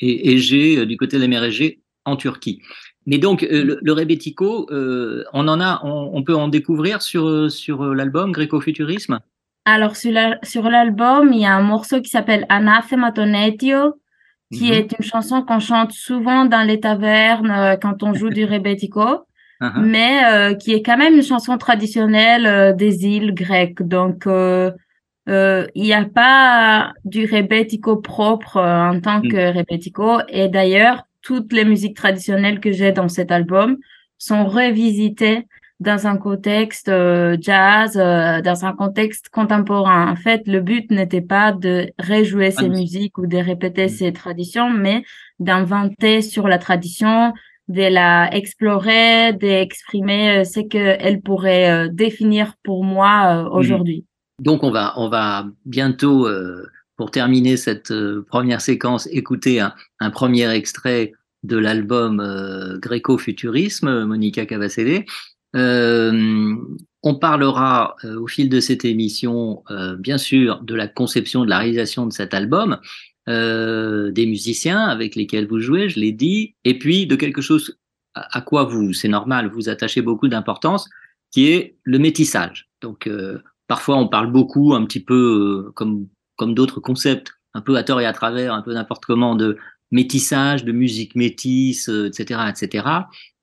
é- 0.00 0.32
Égée, 0.32 0.78
euh, 0.78 0.86
du 0.86 0.96
côté 0.96 1.16
de 1.16 1.22
la 1.22 1.28
mer 1.28 1.44
Égée, 1.44 1.80
en 2.04 2.16
Turquie. 2.16 2.60
Mais 3.06 3.18
donc, 3.18 3.42
euh, 3.44 3.64
le, 3.64 3.78
le 3.82 3.92
rebetiko, 3.92 4.68
euh, 4.70 5.24
on 5.32 5.46
en 5.48 5.60
a, 5.60 5.80
on, 5.84 6.10
on 6.14 6.22
peut 6.22 6.34
en 6.34 6.48
découvrir 6.48 7.02
sur, 7.02 7.26
euh, 7.28 7.48
sur 7.48 7.84
l'album 7.94 8.32
Gréco-Futurisme 8.32 9.20
Alors, 9.64 9.96
sur 9.96 10.12
la- 10.12 10.38
sur 10.42 10.68
l'album, 10.68 11.32
il 11.32 11.40
y 11.40 11.46
a 11.46 11.54
un 11.54 11.62
morceau 11.62 12.00
qui 12.00 12.10
s'appelle 12.10 12.46
Anathema 12.48 13.12
Tonetio, 13.12 13.94
qui 14.52 14.66
Mhm. 14.66 14.72
est 14.72 14.94
une 14.98 15.04
chanson 15.04 15.42
qu'on 15.42 15.58
chante 15.60 15.92
souvent 15.92 16.44
dans 16.44 16.62
les 16.62 16.78
tavernes 16.80 17.50
euh, 17.50 17.76
quand 17.76 18.02
on 18.04 18.12
joue 18.14 18.30
du 18.30 18.44
rebetiko, 18.52 19.22
Uh-huh. 19.62 19.80
mais 19.80 20.22
euh, 20.26 20.54
qui 20.54 20.74
est 20.74 20.82
quand 20.82 20.98
même 20.98 21.14
une 21.14 21.22
chanson 21.22 21.56
traditionnelle 21.56 22.44
euh, 22.46 22.72
des 22.74 23.06
îles 23.06 23.32
grecques. 23.34 23.82
Donc, 23.82 24.26
euh, 25.28 25.32
euh, 25.64 25.66
il 25.74 25.82
n'y 25.84 25.92
a 25.92 26.04
pas 26.04 26.92
du 27.04 27.24
rebetiko 27.26 27.96
propre 27.96 28.56
euh, 28.58 28.90
en 28.90 29.00
tant 29.00 29.18
Mm. 29.20 29.28
que 29.28 29.58
rebetiko. 29.58 30.18
Et 30.28 30.48
d'ailleurs, 30.48 31.04
toutes 31.22 31.52
les 31.52 31.64
musiques 31.64 31.96
traditionnelles 31.96 32.60
que 32.60 32.72
j'ai 32.72 32.92
dans 32.92 33.08
cet 33.08 33.32
album 33.32 33.76
sont 34.18 34.46
revisitées 34.46 35.46
dans 35.80 36.06
un 36.06 36.16
contexte 36.16 36.88
euh, 36.88 37.36
jazz, 37.40 37.98
euh, 37.98 38.40
dans 38.40 38.64
un 38.64 38.72
contexte 38.72 39.28
contemporain. 39.28 40.10
En 40.10 40.16
fait, 40.16 40.42
le 40.46 40.60
but 40.60 40.90
n'était 40.90 41.20
pas 41.20 41.52
de 41.52 41.90
rejouer 41.98 42.50
ces 42.50 42.64
Ah, 42.64 42.68
mais- 42.68 42.78
musiques 42.78 43.18
ou 43.18 43.26
de 43.26 43.36
répéter 43.36 43.86
Mm. 43.86 43.88
ces 43.90 44.12
traditions, 44.12 44.70
mais 44.70 45.02
d'inventer 45.38 46.22
sur 46.22 46.48
la 46.48 46.58
tradition, 46.58 47.32
de 47.68 47.82
la 47.92 48.32
explorer, 48.34 49.32
d'exprimer 49.34 50.38
euh, 50.38 50.44
ce 50.44 50.60
qu'elle 50.60 51.20
pourrait 51.20 51.88
définir 51.90 52.54
pour 52.62 52.84
moi 52.84 53.44
euh, 53.44 53.48
aujourd'hui. 53.50 54.04
Donc, 54.40 54.62
on 54.62 54.70
va, 54.70 54.92
on 54.96 55.08
va 55.08 55.46
bientôt, 55.64 56.26
euh, 56.26 56.66
pour 56.96 57.10
terminer 57.10 57.56
cette 57.56 57.90
euh, 57.90 58.24
première 58.28 58.60
séquence, 58.60 59.06
écouter 59.12 59.60
un, 59.60 60.10
premier 60.10 60.50
extrait 60.50 61.12
de 61.42 61.56
l'album 61.56 62.20
euh, 62.20 62.78
Gréco-Futurisme, 62.78 64.04
Monica 64.04 64.46
Cavacélé. 64.46 65.04
Euh, 65.54 66.54
on 67.02 67.14
parlera 67.14 67.94
au 68.02 68.26
fil 68.26 68.48
de 68.48 68.58
cette 68.58 68.84
émission, 68.84 69.62
bien 70.00 70.18
sûr, 70.18 70.60
de 70.62 70.74
la 70.74 70.88
conception, 70.88 71.44
de 71.44 71.50
la 71.50 71.58
réalisation 71.58 72.04
de 72.04 72.12
cet 72.12 72.34
album. 72.34 72.80
des 73.28 74.26
musiciens 74.26 74.80
avec 74.80 75.14
lesquels 75.14 75.46
vous 75.46 75.60
jouez, 75.60 75.88
je 75.88 76.00
l'ai 76.00 76.10
dit, 76.10 76.56
et 76.64 76.76
puis 76.80 77.06
de 77.06 77.14
quelque 77.14 77.42
chose 77.42 77.78
à, 78.14 78.40
quoi 78.40 78.64
vous, 78.64 78.92
c'est 78.92 79.06
normal, 79.06 79.48
vous 79.52 79.68
attachez 79.68 80.02
beaucoup 80.02 80.26
d'importance, 80.26 80.88
qui 81.30 81.46
est 81.52 81.76
le 81.84 82.00
métissage. 82.00 82.68
Donc 82.80 83.08
parfois 83.66 83.96
on 83.96 84.08
parle 84.08 84.30
beaucoup, 84.30 84.74
un 84.74 84.84
petit 84.84 85.02
peu 85.02 85.66
euh, 85.68 85.72
comme 85.72 86.06
comme 86.36 86.54
d'autres 86.54 86.80
concepts, 86.80 87.32
un 87.54 87.62
peu 87.62 87.76
à 87.76 87.82
tort 87.82 88.00
et 88.00 88.06
à 88.06 88.12
travers, 88.12 88.52
un 88.52 88.62
peu 88.62 88.74
n'importe 88.74 89.06
comment, 89.06 89.34
de 89.34 89.56
métissage, 89.90 90.64
de 90.64 90.72
musique 90.72 91.14
métisse, 91.14 91.88
etc., 91.88 92.40
etc. 92.50 92.84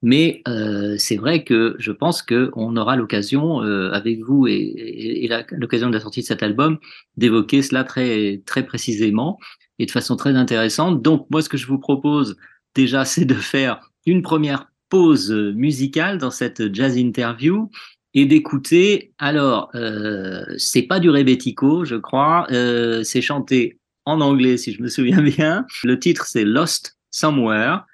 Mais 0.03 0.41
euh, 0.49 0.95
c'est 0.97 1.15
vrai 1.15 1.43
que 1.45 1.75
je 1.79 1.91
pense 1.91 2.21
qu'on 2.21 2.75
aura 2.75 2.97
l'occasion, 2.97 3.63
euh, 3.63 3.89
avec 3.93 4.19
vous 4.19 4.47
et, 4.47 4.53
et, 4.53 5.29
l'occasion 5.51 5.87
de 5.87 5.93
la 5.93 6.01
sortie 6.01 6.19
de 6.19 6.25
cet 6.25 6.43
album, 6.43 6.77
d'évoquer 7.15 7.61
cela 7.61 7.85
très, 7.85 8.43
très 8.45 8.65
précisément 8.65 9.39
et 9.79 9.85
de 9.85 9.91
façon 9.91 10.17
très 10.17 10.35
intéressante. 10.35 11.01
Donc, 11.01 11.25
moi, 11.31 11.41
ce 11.41 11.47
que 11.47 11.57
je 11.57 11.67
vous 11.67 11.79
propose 11.79 12.35
déjà, 12.75 13.05
c'est 13.05 13.25
de 13.25 13.33
faire 13.33 13.79
une 14.05 14.21
première 14.21 14.67
pause 14.89 15.31
musicale 15.31 16.17
dans 16.17 16.31
cette 16.31 16.73
jazz 16.73 16.97
interview 16.97 17.71
et 18.13 18.25
d'écouter. 18.25 19.13
Alors, 19.17 19.70
euh, 19.75 20.43
c'est 20.58 20.84
pas 20.84 21.00
du 21.00 21.10
rebetico, 21.10 21.86
je 21.86 21.96
crois. 21.96 22.48
Euh, 22.51 23.03
c'est 23.03 23.22
chanté 23.22 23.79
en 24.05 24.22
anglais, 24.22 24.58
si 24.58 24.74
je 24.74 24.82
me 24.82 24.88
souviens 24.88 25.22
bien. 25.38 25.65
Le 25.84 26.00
titre, 26.00 26.25
c'est 26.25 26.46
Lost 26.46 26.98
Somewhere. 27.12 27.86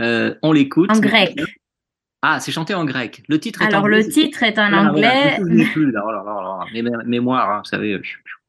Euh, 0.00 0.34
on 0.42 0.52
l'écoute. 0.52 0.90
En 0.90 1.00
grec. 1.00 1.38
Ah, 2.22 2.40
c'est 2.40 2.50
chanté 2.50 2.74
en 2.74 2.84
grec. 2.84 3.22
Le 3.28 3.38
titre 3.38 3.62
est 3.62 3.66
Alors, 3.66 3.84
en 3.84 3.86
le 3.86 4.04
titre 4.06 4.42
est 4.42 4.58
en 4.58 4.72
anglais. 4.72 5.38
mémoire, 7.06 7.58
vous 7.58 7.68
savez. 7.68 8.00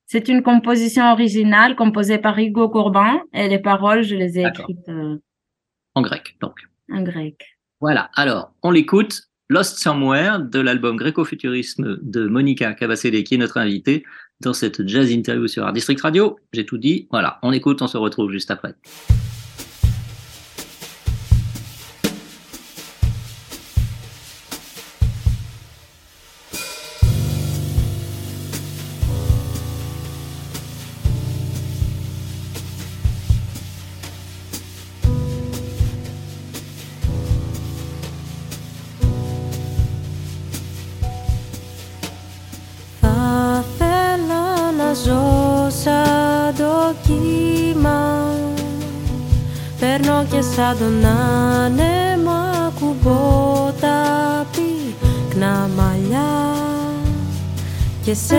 C'est 0.08 0.28
une 0.28 0.42
composition 0.42 1.12
originale 1.12 1.76
composée 1.76 2.18
par 2.18 2.40
Hugo 2.40 2.70
Courban 2.70 3.22
et 3.32 3.48
les 3.48 3.60
paroles, 3.60 4.02
je 4.02 4.16
les 4.16 4.40
ai 4.40 4.48
écrites. 4.48 4.90
Euh, 4.90 5.18
en 5.94 6.02
grec, 6.02 6.36
donc. 6.42 6.56
En 6.92 7.04
grec. 7.04 7.60
Voilà. 7.80 8.10
Alors, 8.16 8.52
on 8.64 8.72
l'écoute. 8.72 9.29
Lost 9.52 9.80
Somewhere 9.80 10.44
de 10.44 10.60
l'album 10.60 10.96
Gréco-Futurisme 10.96 11.98
de 12.04 12.28
Monica 12.28 12.72
Cavacele 12.76 13.24
qui 13.24 13.34
est 13.34 13.38
notre 13.40 13.58
invitée 13.58 14.04
dans 14.42 14.54
cette 14.54 14.88
jazz 14.88 15.12
interview 15.12 15.48
sur 15.48 15.66
Art 15.66 15.74
District 15.74 16.00
Radio. 16.02 16.40
J'ai 16.54 16.68
tout 16.68 16.78
dit. 16.78 17.08
Voilà. 17.10 17.40
On 17.42 17.52
écoute, 17.52 17.82
on 17.82 17.88
se 17.88 17.98
retrouve 17.98 18.32
juste 18.32 18.52
après. 18.52 18.76
Σαν 50.70 50.78
τον 50.78 51.06
άνεμο 51.06 52.32
ακουμπώ 52.68 53.74
τα 53.82 54.46
πυκνά 54.52 55.70
μαλλιά. 55.78 56.56
Και 58.04 58.14
σε 58.14 58.36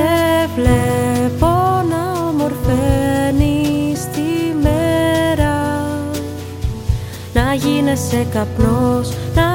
βλέπω 0.54 1.84
να 1.90 2.28
ομορφαίνεις 2.28 4.00
τη 4.12 4.54
μέρα. 4.62 5.86
Να 7.34 7.54
γίνεσαι 7.54 8.26
καπνός, 8.32 9.08
να 9.34 9.50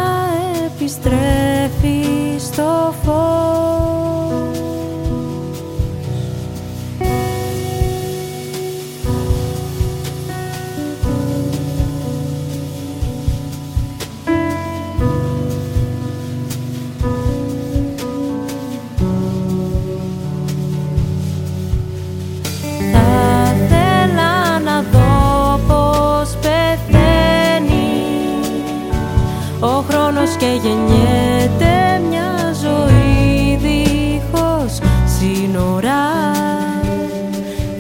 επιστρέφεις 0.66 2.44
στο 2.44 2.94
φως 3.04 3.95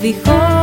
Dijo 0.06 0.55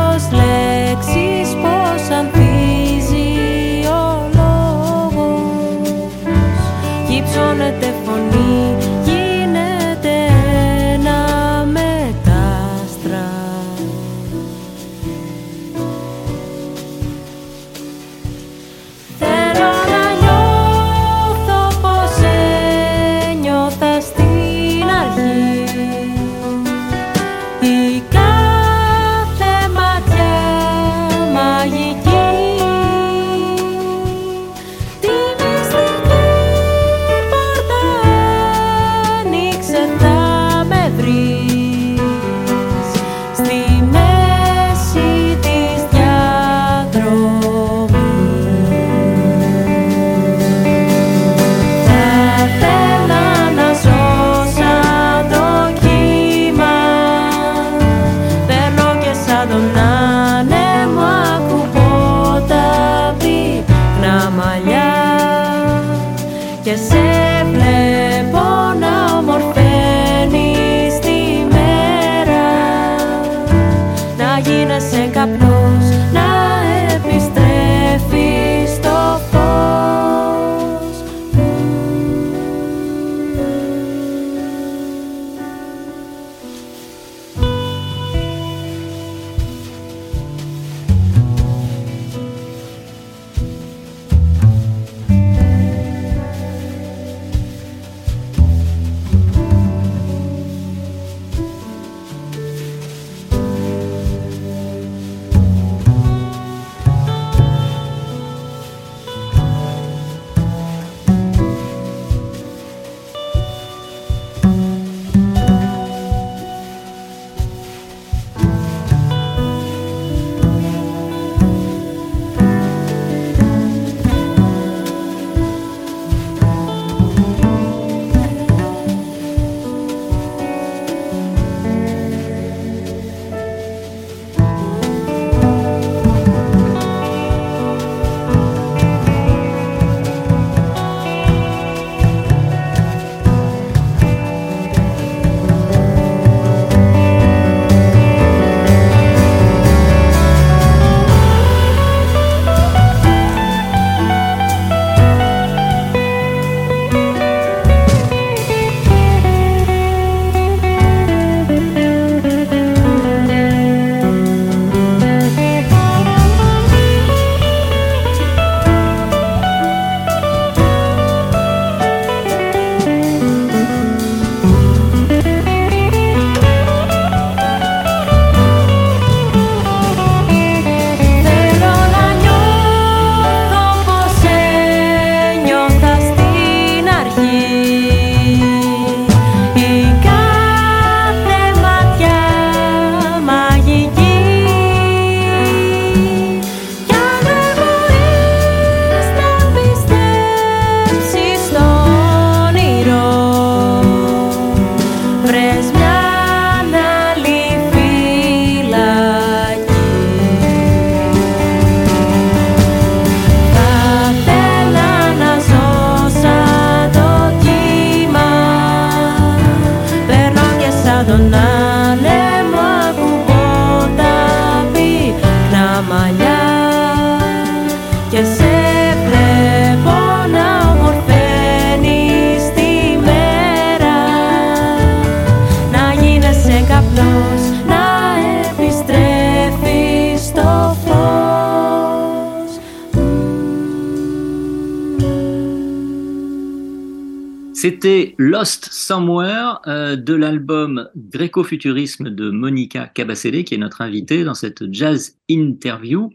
Somewhere 248.73 249.59
euh, 249.67 249.95
de 249.95 250.15
l'album 250.15 250.89
Gréco-futurisme 250.95 252.09
de 252.09 252.31
Monica 252.31 252.87
Cabacele, 252.87 253.43
qui 253.43 253.53
est 253.53 253.59
notre 253.59 253.81
invitée 253.81 254.23
dans 254.23 254.33
cette 254.33 254.63
jazz 254.73 255.19
interview. 255.29 256.09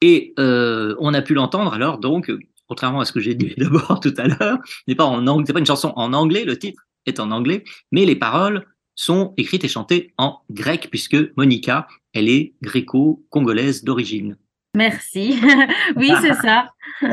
Et 0.00 0.34
euh, 0.40 0.96
on 0.98 1.14
a 1.14 1.22
pu 1.22 1.34
l'entendre 1.34 1.72
alors, 1.72 1.98
donc, 1.98 2.32
contrairement 2.66 2.98
à 2.98 3.04
ce 3.04 3.12
que 3.12 3.20
j'ai 3.20 3.36
dit 3.36 3.54
d'abord 3.58 4.00
tout 4.00 4.12
à 4.16 4.26
l'heure, 4.26 4.58
n'est 4.88 4.96
pas 4.96 5.04
en 5.04 5.24
anglais, 5.28 5.44
c'est 5.46 5.52
pas 5.52 5.60
une 5.60 5.66
chanson 5.66 5.92
en 5.94 6.12
anglais, 6.12 6.44
le 6.44 6.58
titre 6.58 6.82
est 7.06 7.20
en 7.20 7.30
anglais, 7.30 7.62
mais 7.92 8.04
les 8.04 8.16
paroles 8.16 8.66
sont 8.96 9.32
écrites 9.36 9.62
et 9.62 9.68
chantées 9.68 10.12
en 10.18 10.40
grec, 10.50 10.88
puisque 10.90 11.16
Monica, 11.36 11.86
elle 12.12 12.28
est 12.28 12.54
gréco-congolaise 12.60 13.84
d'origine. 13.84 14.36
Merci. 14.76 15.38
oui, 15.96 16.10
c'est 16.20 16.34
ça. 16.34 16.66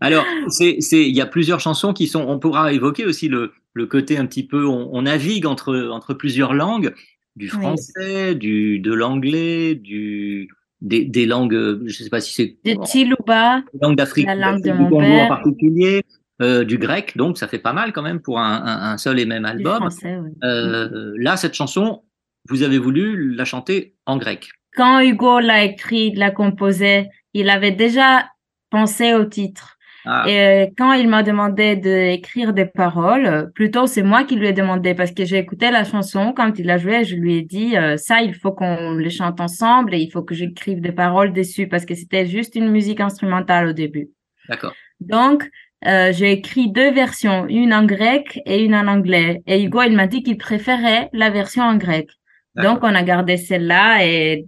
Alors, 0.00 0.24
il 0.60 1.16
y 1.16 1.20
a 1.20 1.26
plusieurs 1.26 1.58
chansons 1.58 1.92
qui 1.92 2.06
sont. 2.06 2.20
On 2.20 2.38
pourra 2.38 2.72
évoquer 2.72 3.04
aussi 3.04 3.28
le, 3.28 3.52
le 3.74 3.86
côté 3.86 4.18
un 4.18 4.26
petit 4.26 4.46
peu. 4.46 4.66
On, 4.66 4.90
on 4.92 5.02
navigue 5.02 5.46
entre 5.46 5.88
entre 5.90 6.14
plusieurs 6.14 6.54
langues, 6.54 6.94
du 7.36 7.48
français, 7.48 8.34
du 8.34 8.78
de 8.78 8.92
l'anglais, 8.92 9.74
du 9.74 10.48
des, 10.80 11.04
des 11.04 11.26
langues. 11.26 11.52
Je 11.54 11.84
ne 11.84 11.88
sais 11.88 12.10
pas 12.10 12.20
si 12.20 12.34
c'est. 12.34 12.56
Du 12.64 12.76
Chiluba. 12.86 13.62
Langue 13.80 13.96
d'Afrique. 13.96 14.26
La 14.26 14.34
langue 14.34 14.62
de 14.62 14.70
du 14.72 14.78
mon 14.78 14.98
père. 14.98 15.24
en 15.24 15.28
particulier. 15.28 16.02
euh, 16.40 16.64
du 16.64 16.76
grec, 16.78 17.16
donc 17.16 17.38
ça 17.38 17.46
fait 17.46 17.58
pas 17.60 17.72
mal 17.72 17.92
quand 17.92 18.02
même 18.02 18.20
pour 18.20 18.40
un, 18.40 18.62
un, 18.64 18.98
seul 18.98 19.20
et 19.20 19.26
même 19.26 19.44
album. 19.44 19.76
français, 19.76 20.18
oui. 20.20 20.30
Euh, 20.42 21.12
là, 21.16 21.36
cette 21.36 21.54
chanson, 21.54 22.02
vous 22.48 22.62
avez 22.64 22.78
voulu 22.78 23.34
la 23.34 23.44
chanter 23.44 23.94
en 24.06 24.16
grec. 24.16 24.48
Quand 24.74 25.00
Hugo 25.00 25.38
l'a 25.38 25.62
écrit, 25.64 26.12
l'a 26.14 26.30
composé, 26.32 27.08
il 27.32 27.48
avait 27.48 27.70
déjà 27.70 28.26
pensé 28.70 29.14
au 29.14 29.24
titre. 29.24 29.76
Ah, 30.04 30.24
Et 30.28 30.40
euh, 30.40 30.66
quand 30.76 30.92
il 30.94 31.08
m'a 31.08 31.22
demandé 31.22 31.76
d'écrire 31.76 32.52
des 32.52 32.66
paroles, 32.66 33.52
plutôt 33.54 33.86
c'est 33.86 34.02
moi 34.02 34.24
qui 34.24 34.34
lui 34.34 34.48
ai 34.48 34.52
demandé 34.52 34.94
parce 34.94 35.12
que 35.12 35.24
j'ai 35.24 35.38
écouté 35.38 35.70
la 35.70 35.84
chanson 35.84 36.32
quand 36.36 36.58
il 36.58 36.68
a 36.70 36.78
joué, 36.78 37.04
je 37.04 37.14
lui 37.14 37.36
ai 37.36 37.42
dit 37.42 37.76
euh, 37.76 37.96
ça 37.96 38.20
il 38.20 38.34
faut 38.34 38.52
qu'on 38.52 38.94
les 38.94 39.10
chante 39.10 39.40
ensemble 39.40 39.94
et 39.94 39.98
il 39.98 40.10
faut 40.10 40.22
que 40.22 40.34
j'écrive 40.34 40.80
des 40.80 40.92
paroles 40.92 41.32
dessus 41.32 41.68
parce 41.68 41.84
que 41.84 41.94
c'était 41.94 42.26
juste 42.26 42.56
une 42.56 42.70
musique 42.70 43.00
instrumentale 43.00 43.68
au 43.68 43.72
début. 43.72 44.10
d'accord. 44.48 44.74
Donc 45.00 45.48
euh, 45.86 46.12
j'ai 46.12 46.32
écrit 46.32 46.70
deux 46.70 46.92
versions, 46.92 47.46
une 47.48 47.72
en 47.72 47.84
grec 47.84 48.40
et 48.44 48.64
une 48.64 48.74
en 48.74 48.88
anglais. 48.88 49.42
Et 49.46 49.62
Hugo 49.62 49.82
il 49.82 49.94
m'a 49.94 50.08
dit 50.08 50.22
qu'il 50.22 50.36
préférait 50.36 51.10
la 51.12 51.30
version 51.30 51.62
en 51.62 51.76
grec. 51.76 52.08
Donc 52.56 52.80
on 52.82 52.94
a 52.94 53.02
gardé 53.02 53.36
celle-là 53.36 54.04
et 54.04 54.46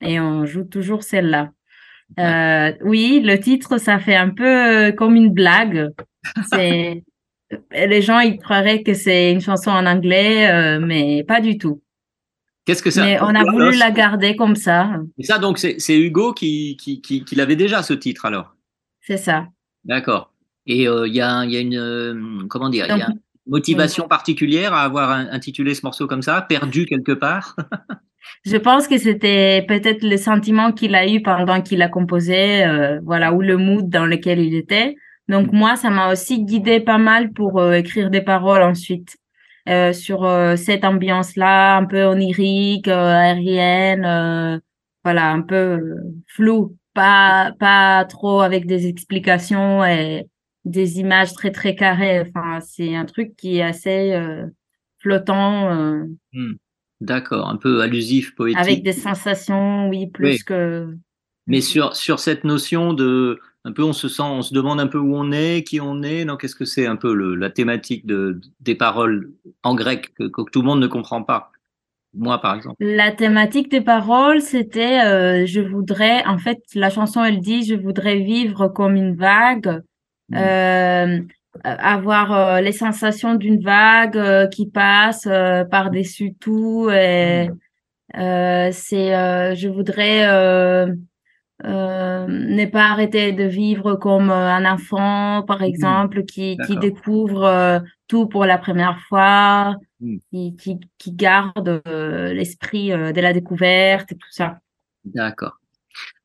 et 0.00 0.20
on 0.20 0.46
joue 0.46 0.64
toujours 0.64 1.02
celle-là. 1.02 1.50
Euh, 2.18 2.72
oui, 2.82 3.20
le 3.24 3.38
titre, 3.38 3.78
ça 3.78 3.98
fait 3.98 4.16
un 4.16 4.30
peu 4.30 4.44
euh, 4.44 4.92
comme 4.92 5.16
une 5.16 5.32
blague. 5.32 5.90
Les 7.72 8.02
gens 8.02 8.18
ils 8.18 8.38
croiraient 8.38 8.82
que 8.82 8.94
c'est 8.94 9.30
une 9.30 9.40
chanson 9.40 9.70
en 9.70 9.86
anglais, 9.86 10.50
euh, 10.50 10.80
mais 10.80 11.22
pas 11.24 11.40
du 11.40 11.58
tout. 11.58 11.80
Qu'est-ce 12.64 12.82
que 12.82 12.90
ça 12.90 13.04
Mais 13.04 13.20
on 13.20 13.32
a 13.34 13.44
voulu 13.44 13.76
la 13.76 13.92
garder 13.92 14.34
comme 14.34 14.56
ça. 14.56 14.90
Et 15.18 15.22
ça, 15.22 15.38
donc, 15.38 15.58
c'est 15.58 15.96
Hugo 15.96 16.32
qui, 16.32 16.76
qui, 16.76 17.00
qui, 17.00 17.24
qui 17.24 17.34
l'avait 17.36 17.54
déjà 17.54 17.84
ce 17.84 17.92
titre 17.92 18.24
alors? 18.24 18.56
C'est 19.00 19.16
ça. 19.16 19.46
D'accord. 19.84 20.32
Et 20.66 20.88
euh, 20.88 21.06
il 21.06 21.14
y, 21.14 21.20
a, 21.20 21.44
il 21.44 21.52
y 21.52 21.56
a 21.56 21.60
une 21.60 21.78
euh, 21.78 22.44
comment 22.48 22.68
dire, 22.68 22.86
y 22.88 22.90
a 22.90 22.96
une 22.96 23.20
motivation 23.46 24.08
particulière 24.08 24.74
à 24.74 24.82
avoir 24.82 25.10
intitulé 25.10 25.76
ce 25.76 25.82
morceau 25.84 26.08
comme 26.08 26.22
ça, 26.22 26.42
perdu 26.42 26.86
quelque 26.86 27.12
part? 27.12 27.56
Je 28.44 28.56
pense 28.56 28.88
que 28.88 28.98
c'était 28.98 29.64
peut-être 29.66 30.02
le 30.02 30.16
sentiment 30.16 30.72
qu'il 30.72 30.94
a 30.94 31.08
eu 31.08 31.22
pendant 31.22 31.60
qu'il 31.62 31.82
a 31.82 31.88
composé, 31.88 32.64
euh, 32.64 33.00
voilà, 33.04 33.32
ou 33.32 33.40
le 33.42 33.56
mood 33.56 33.88
dans 33.88 34.06
lequel 34.06 34.38
il 34.40 34.54
était. 34.54 34.94
Donc 35.28 35.52
moi, 35.52 35.76
ça 35.76 35.90
m'a 35.90 36.12
aussi 36.12 36.44
guidé 36.44 36.80
pas 36.80 36.98
mal 36.98 37.32
pour 37.32 37.58
euh, 37.58 37.72
écrire 37.72 38.10
des 38.10 38.20
paroles 38.20 38.62
ensuite 38.62 39.16
euh, 39.68 39.92
sur 39.92 40.24
euh, 40.24 40.56
cette 40.56 40.84
ambiance-là, 40.84 41.76
un 41.76 41.86
peu 41.86 42.04
onirique, 42.04 42.88
euh, 42.88 43.10
aérienne, 43.10 44.04
euh, 44.04 44.58
voilà, 45.04 45.30
un 45.32 45.42
peu 45.42 45.80
floue, 46.28 46.76
pas 46.94 47.52
pas 47.58 48.04
trop 48.04 48.40
avec 48.40 48.66
des 48.66 48.86
explications 48.86 49.84
et 49.84 50.26
des 50.64 51.00
images 51.00 51.32
très 51.32 51.50
très 51.50 51.74
carrées. 51.74 52.20
Enfin, 52.20 52.60
c'est 52.60 52.94
un 52.94 53.04
truc 53.04 53.36
qui 53.36 53.58
est 53.58 53.62
assez 53.62 54.18
flottant. 55.00 55.70
Hmm. 56.32 56.54
D'accord, 57.00 57.48
un 57.48 57.56
peu 57.56 57.80
allusif, 57.82 58.34
poétique. 58.34 58.60
avec 58.60 58.82
des 58.82 58.92
sensations, 58.92 59.88
oui, 59.88 60.06
plus 60.06 60.26
Oui. 60.28 60.38
que. 60.38 60.96
Mais 61.46 61.60
sur, 61.60 61.94
sur 61.94 62.18
cette 62.18 62.44
notion 62.44 62.92
de, 62.92 63.38
un 63.64 63.72
peu, 63.72 63.84
on 63.84 63.92
se 63.92 64.08
sent, 64.08 64.22
on 64.22 64.42
se 64.42 64.52
demande 64.54 64.80
un 64.80 64.86
peu 64.86 64.98
où 64.98 65.14
on 65.14 65.30
est, 65.30 65.62
qui 65.62 65.80
on 65.80 66.02
est. 66.02 66.24
Non, 66.24 66.36
qu'est-ce 66.36 66.56
que 66.56 66.64
c'est 66.64 66.86
un 66.86 66.96
peu 66.96 67.14
le, 67.14 67.34
la 67.34 67.50
thématique 67.50 68.06
de, 68.06 68.40
des 68.60 68.74
paroles 68.74 69.30
en 69.62 69.74
grec 69.74 70.12
que, 70.14 70.24
que 70.24 70.42
tout 70.50 70.60
le 70.62 70.66
monde 70.66 70.80
ne 70.80 70.86
comprend 70.86 71.22
pas? 71.22 71.52
Moi, 72.14 72.40
par 72.40 72.54
exemple. 72.54 72.76
La 72.80 73.12
thématique 73.12 73.70
des 73.70 73.82
paroles, 73.82 74.40
c'était 74.40 75.04
euh, 75.04 75.44
je 75.46 75.60
voudrais, 75.60 76.24
en 76.24 76.38
fait, 76.38 76.58
la 76.74 76.88
chanson, 76.88 77.22
elle 77.22 77.40
dit 77.40 77.64
je 77.64 77.74
voudrais 77.74 78.20
vivre 78.20 78.68
comme 78.68 78.96
une 78.96 79.14
vague, 79.14 79.82
euh, 80.34 81.20
avoir 81.64 82.32
euh, 82.32 82.60
les 82.60 82.72
sensations 82.72 83.34
d'une 83.34 83.62
vague 83.62 84.16
euh, 84.16 84.46
qui 84.46 84.66
passe 84.68 85.26
euh, 85.26 85.64
par-dessus 85.64 86.34
tout. 86.38 86.88
Et, 86.90 87.48
euh, 88.16 88.70
c'est, 88.72 89.14
euh, 89.14 89.54
je 89.54 89.68
voudrais 89.68 90.26
euh, 90.28 90.86
euh, 91.64 92.26
ne 92.28 92.64
pas 92.66 92.86
arrêter 92.86 93.32
de 93.32 93.44
vivre 93.44 93.94
comme 93.94 94.30
euh, 94.30 94.52
un 94.52 94.64
enfant, 94.64 95.42
par 95.46 95.62
exemple, 95.62 96.24
qui, 96.24 96.56
découvre 96.80 97.44
euh, 97.44 97.80
tout 98.08 98.26
pour 98.26 98.44
la 98.44 98.58
première 98.58 98.98
fois, 99.08 99.76
Mm. 100.00 100.16
qui, 100.30 100.56
qui, 100.56 100.80
qui 100.98 101.12
garde 101.12 101.80
euh, 101.88 102.32
l'esprit 102.34 102.92
euh, 102.92 103.12
de 103.12 103.20
la 103.20 103.32
découverte 103.32 104.12
et 104.12 104.14
tout 104.14 104.30
ça. 104.30 104.58
D'accord. 105.04 105.58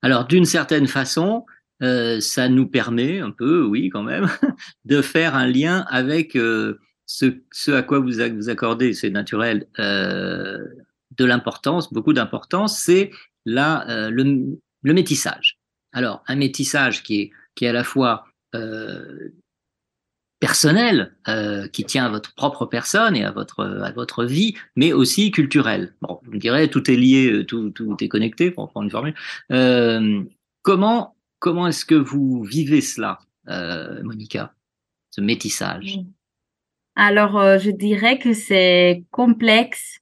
Alors, 0.02 0.26
d'une 0.26 0.46
certaine 0.46 0.88
façon, 0.88 1.46
euh, 1.82 2.20
ça 2.20 2.48
nous 2.48 2.67
permet 2.67 3.20
un 3.20 3.32
peu, 3.32 3.63
oui, 3.63 3.89
quand 3.89 4.04
même, 4.04 4.28
de 4.86 5.02
faire 5.02 5.36
un 5.36 5.48
lien 5.48 5.86
avec 5.89 6.36
euh, 6.36 6.80
ce, 7.06 7.72
à 7.72 7.82
quoi 7.82 8.00
vous, 8.00 8.22
accordez, 8.50 8.94
c'est 8.94 9.10
naturel, 9.10 9.67
euh, 9.80 10.63
de 11.17 11.26
l'importance, 11.26 11.91
beaucoup 11.91 12.13
d'importance, 12.13 12.80
c'est 12.80 13.12
là 13.46 14.10
le, 14.10 14.58
métissage. 14.84 15.60
Alors, 15.94 16.24
un 16.28 16.36
métissage 16.36 17.04
qui 17.04 17.22
est, 17.22 17.32
qui 17.56 17.65
est 17.65 17.70
à 17.70 17.74
la 17.74 17.84
fois 17.84 18.26
personnel, 20.39 21.15
qui 21.74 21.84
tient 21.84 22.06
à 22.06 22.10
votre 22.10 22.34
propre 22.34 22.65
personne 22.65 23.15
et 23.15 23.26
à 23.26 23.32
votre, 23.32 23.65
à 23.84 23.91
votre 23.91 24.24
vie, 24.24 24.56
mais 24.76 24.94
aussi 24.94 25.32
culturel. 25.32 25.94
Bon, 26.02 26.20
vous 26.24 26.32
me 26.32 26.38
direz, 26.38 26.70
tout 26.70 26.89
est 26.89 26.96
lié, 26.96 27.46
tout, 27.46 27.72
tout 27.72 27.98
est 28.00 28.08
connecté, 28.08 28.52
pour 28.52 28.70
prendre 28.70 28.86
une 28.86 28.91
formule. 28.91 30.28
Comment 30.62 31.15
comment 31.41 31.67
est-ce 31.67 31.84
que 31.84 31.95
vous 31.95 32.43
vivez 32.43 32.80
cela, 32.80 33.19
euh, 33.49 34.01
Monica, 34.04 34.54
ce 35.10 35.19
métissage? 35.19 35.99
Alors, 36.95 37.38
euh, 37.38 37.58
je 37.58 37.71
dirais 37.71 38.17
que 38.19 38.32
c'est 38.32 39.04
complexe 39.12 39.99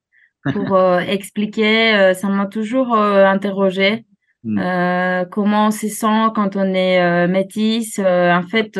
pour 0.54 0.75
euh, 0.75 0.99
expliquer. 0.99 2.13
ça 2.13 2.28
m'a 2.28 2.45
toujours 2.45 2.95
interrogé. 2.95 4.06
Mm. 4.43 5.25
Comment 5.32 5.67
on 5.67 5.71
se 5.71 5.88
sent 5.88 6.28
quand 6.36 6.56
on 6.56 6.73
est 6.73 7.28
métis. 7.28 7.97
Euh, 7.99 8.32
en 8.34 8.43
fait, 8.43 8.78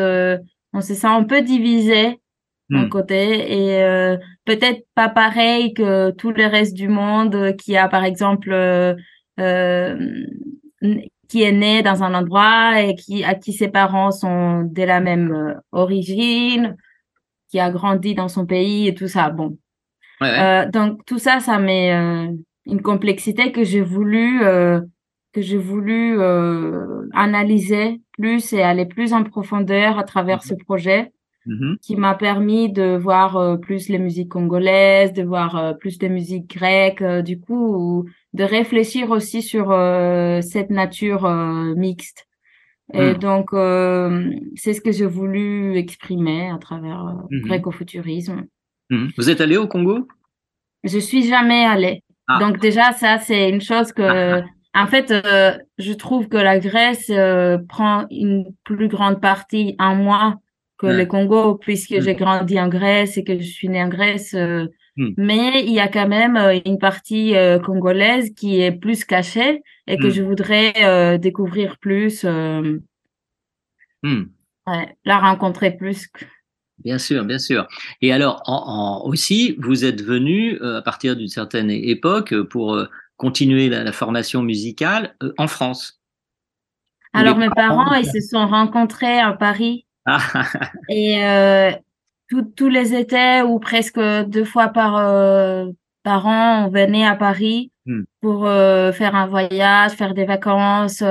on 0.72 0.80
se 0.80 0.94
sent 0.94 1.08
un 1.08 1.24
peu 1.24 1.42
divisé 1.42 2.20
d'un 2.70 2.86
Mm. 2.86 2.88
côté 2.88 3.52
et 3.52 3.82
euh, 3.82 4.16
peut-être 4.44 4.86
pas 4.94 5.08
pareil 5.08 5.74
que 5.74 6.12
tout 6.12 6.30
le 6.30 6.46
reste 6.46 6.74
du 6.74 6.88
monde 6.88 7.56
qui 7.56 7.76
a, 7.76 7.88
par 7.88 8.04
exemple, 8.04 8.52
euh, 8.52 8.94
euh, 9.40 9.98
qui 11.30 11.42
est 11.42 11.52
né 11.52 11.82
dans 11.82 12.02
un 12.02 12.14
endroit 12.14 12.80
et 12.82 12.94
qui 12.96 13.24
à 13.24 13.34
qui 13.34 13.52
ses 13.52 13.68
parents 13.68 14.10
sont 14.10 14.62
de 14.64 14.82
la 14.82 15.00
même 15.00 15.32
euh, 15.32 15.54
origine, 15.72 16.76
qui 17.50 17.60
a 17.60 17.70
grandi 17.70 18.14
dans 18.14 18.28
son 18.28 18.46
pays 18.46 18.88
et 18.88 18.94
tout 18.94 19.08
ça. 19.08 19.30
Bon, 19.30 19.56
Ouais, 20.20 20.28
ouais. 20.28 20.66
euh, 20.66 20.70
donc 20.70 21.04
tout 21.06 21.18
ça, 21.18 21.40
ça 21.40 21.58
met 21.58 21.92
euh, 21.94 22.28
une 22.66 22.82
complexité 22.82 23.52
que 23.52 23.64
j'ai 23.64 23.80
voulu 23.80 24.44
euh, 24.44 24.80
que 25.32 25.40
j'ai 25.40 25.58
voulu 25.58 26.20
analyser 27.14 28.00
plus 28.18 28.52
et 28.52 28.62
aller 28.62 28.84
plus 28.86 29.12
en 29.12 29.22
profondeur 29.24 29.98
à 29.98 30.04
travers 30.04 30.42
ce 30.42 30.54
projet 30.54 31.12
Mhm. 31.46 31.78
qui 31.80 31.96
m'a 31.96 32.14
permis 32.14 32.70
de 32.70 32.96
voir 32.96 33.36
euh, 33.38 33.56
plus 33.56 33.88
les 33.88 33.98
musiques 33.98 34.28
congolaises, 34.28 35.12
de 35.14 35.22
voir 35.22 35.56
euh, 35.56 35.72
plus 35.72 36.00
les 36.02 36.10
musiques 36.10 36.50
grecques, 36.54 37.00
euh, 37.02 37.22
du 37.22 37.40
coup, 37.40 38.04
de 38.34 38.44
réfléchir 38.44 39.10
aussi 39.10 39.40
sur 39.42 39.66
cette 40.42 40.70
nature 40.70 41.28
mixte. 41.76 42.26
Et 42.92 43.12
Mm. 43.14 43.18
donc, 43.18 43.46
c'est 44.56 44.74
ce 44.74 44.80
que 44.80 44.92
j'ai 44.92 45.06
voulu 45.06 45.76
exprimer 45.76 46.50
à 46.50 46.58
travers 46.58 47.04
Mhm. 47.30 47.40
gréco-futurisme. 47.42 48.44
Mhm. 48.90 49.10
Vous 49.16 49.30
êtes 49.30 49.40
allé 49.40 49.56
au 49.56 49.66
Congo? 49.66 50.06
Je 50.84 50.98
suis 50.98 51.22
jamais 51.22 51.64
allée. 51.64 52.02
Ah. 52.28 52.38
Donc 52.40 52.58
déjà, 52.58 52.92
ça, 52.92 53.18
c'est 53.18 53.48
une 53.48 53.60
chose 53.60 53.92
que, 53.92 54.42
en 54.74 54.86
fait, 54.86 55.12
je 55.78 55.92
trouve 55.94 56.28
que 56.28 56.36
la 56.36 56.58
Grèce 56.58 57.10
prend 57.68 58.06
une 58.10 58.44
plus 58.64 58.88
grande 58.88 59.20
partie 59.20 59.74
en 59.78 59.94
moi 59.94 60.34
que 60.80 60.86
Ouais. 60.86 60.96
le 60.96 61.06
Congo, 61.06 61.56
puisque 61.56 61.92
Mm. 61.92 62.00
j'ai 62.02 62.14
grandi 62.14 62.58
en 62.58 62.68
Grèce 62.68 63.18
et 63.18 63.24
que 63.24 63.36
je 63.38 63.44
suis 63.44 63.68
née 63.68 63.82
en 63.82 63.88
Grèce. 63.88 64.34
euh, 64.34 64.66
Mm. 64.96 65.10
Mais 65.18 65.64
il 65.64 65.72
y 65.72 65.78
a 65.80 65.86
quand 65.88 66.08
même 66.08 66.36
euh, 66.36 66.58
une 66.66 66.78
partie 66.78 67.36
euh, 67.36 67.58
congolaise 67.60 68.32
qui 68.34 68.60
est 68.60 68.72
plus 68.72 69.04
cachée 69.04 69.62
et 69.86 69.96
que 69.98 70.08
Mm. 70.08 70.10
je 70.10 70.22
voudrais 70.22 70.72
euh, 70.82 71.16
découvrir 71.16 71.78
plus, 71.78 72.24
ouais, 74.04 74.96
la 75.04 75.18
rencontrer 75.18 75.76
plus. 75.76 76.08
Bien 76.82 76.98
sûr, 76.98 77.24
bien 77.24 77.38
sûr. 77.38 77.66
Et 78.00 78.12
alors, 78.12 78.42
en, 78.46 79.02
en- 79.02 79.06
aussi, 79.06 79.54
vous 79.58 79.84
êtes 79.84 80.02
venu 80.02 80.58
à 80.62 80.82
partir 80.82 81.14
d'une 81.14 81.28
certaine 81.28 81.70
époque 81.70 82.34
pour 82.44 82.82
continuer 83.16 83.68
la, 83.68 83.84
la 83.84 83.92
formation 83.92 84.42
musicale 84.42 85.14
en 85.36 85.46
France. 85.46 86.00
Alors 87.12 87.36
mes 87.36 87.50
parents, 87.50 87.92
ils 87.94 88.06
se 88.06 88.20
sont 88.20 88.46
rencontrés 88.46 89.18
à 89.18 89.32
Paris 89.34 89.86
Ah, 90.06 90.18
et 90.88 91.24
euh, 91.24 91.70
tous 92.28 92.42
tous 92.56 92.68
les 92.68 92.94
étés 92.94 93.42
ou 93.42 93.58
presque 93.58 94.00
deux 94.26 94.44
fois 94.44 94.68
par 94.68 94.96
euh, 94.96 95.66
par 96.02 96.26
an, 96.26 96.64
on 96.66 96.68
venait 96.70 97.06
à 97.06 97.16
Paris 97.16 97.70
Hmm. 97.86 98.02
pour 98.20 98.46
euh, 98.46 98.92
faire 98.92 99.14
un 99.14 99.26
voyage, 99.26 99.92
faire 99.92 100.12
des 100.12 100.26
vacances, 100.26 101.02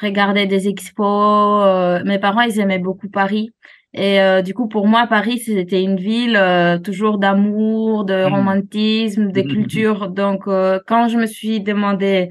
regarder 0.00 0.46
des 0.46 0.66
expos. 0.68 2.02
Mes 2.04 2.18
parents, 2.18 2.40
ils 2.40 2.58
aimaient 2.60 2.78
beaucoup 2.78 3.08
Paris. 3.10 3.52
Et 3.92 4.18
du 4.42 4.54
coup, 4.54 4.68
pour 4.68 4.86
moi, 4.86 5.06
Paris, 5.06 5.38
c'était 5.38 5.82
une 5.82 5.96
ville 5.96 6.40
toujours 6.82 7.18
d'amour, 7.18 8.04
de 8.04 8.24
Hmm. 8.24 8.32
romantisme, 8.34 9.32
de 9.32 9.42
culture. 9.54 10.08
Donc, 10.08 10.44
quand 10.46 11.08
je 11.08 11.18
me 11.18 11.26
suis 11.26 11.60
demandé 11.60 12.30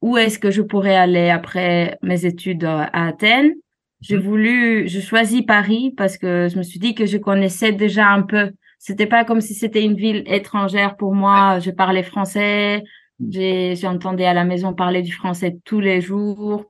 où 0.00 0.16
est-ce 0.16 0.38
que 0.40 0.50
je 0.50 0.62
pourrais 0.62 0.96
aller 0.96 1.30
après 1.30 1.98
mes 2.02 2.26
études 2.26 2.64
à 2.64 2.90
Athènes, 3.06 3.52
j'ai 4.02 4.16
Mhm. 4.16 4.22
voulu, 4.22 4.88
je 4.88 5.00
choisis 5.00 5.42
Paris 5.42 5.94
parce 5.96 6.18
que 6.18 6.48
je 6.50 6.58
me 6.58 6.62
suis 6.62 6.78
dit 6.78 6.94
que 6.94 7.06
je 7.06 7.16
connaissais 7.18 7.72
déjà 7.72 8.08
un 8.08 8.22
peu. 8.22 8.50
C'était 8.78 9.06
pas 9.06 9.24
comme 9.24 9.40
si 9.40 9.54
c'était 9.54 9.84
une 9.84 9.94
ville 9.94 10.24
étrangère 10.26 10.96
pour 10.96 11.14
moi. 11.14 11.58
Je 11.60 11.70
parlais 11.70 12.02
français. 12.02 12.82
Mm. 13.20 13.30
J'ai, 13.32 13.76
j'entendais 13.76 14.26
à 14.26 14.34
la 14.34 14.44
maison 14.44 14.74
parler 14.74 15.02
du 15.02 15.12
français 15.12 15.56
tous 15.64 15.80
les 15.80 16.00
jours. 16.00 16.66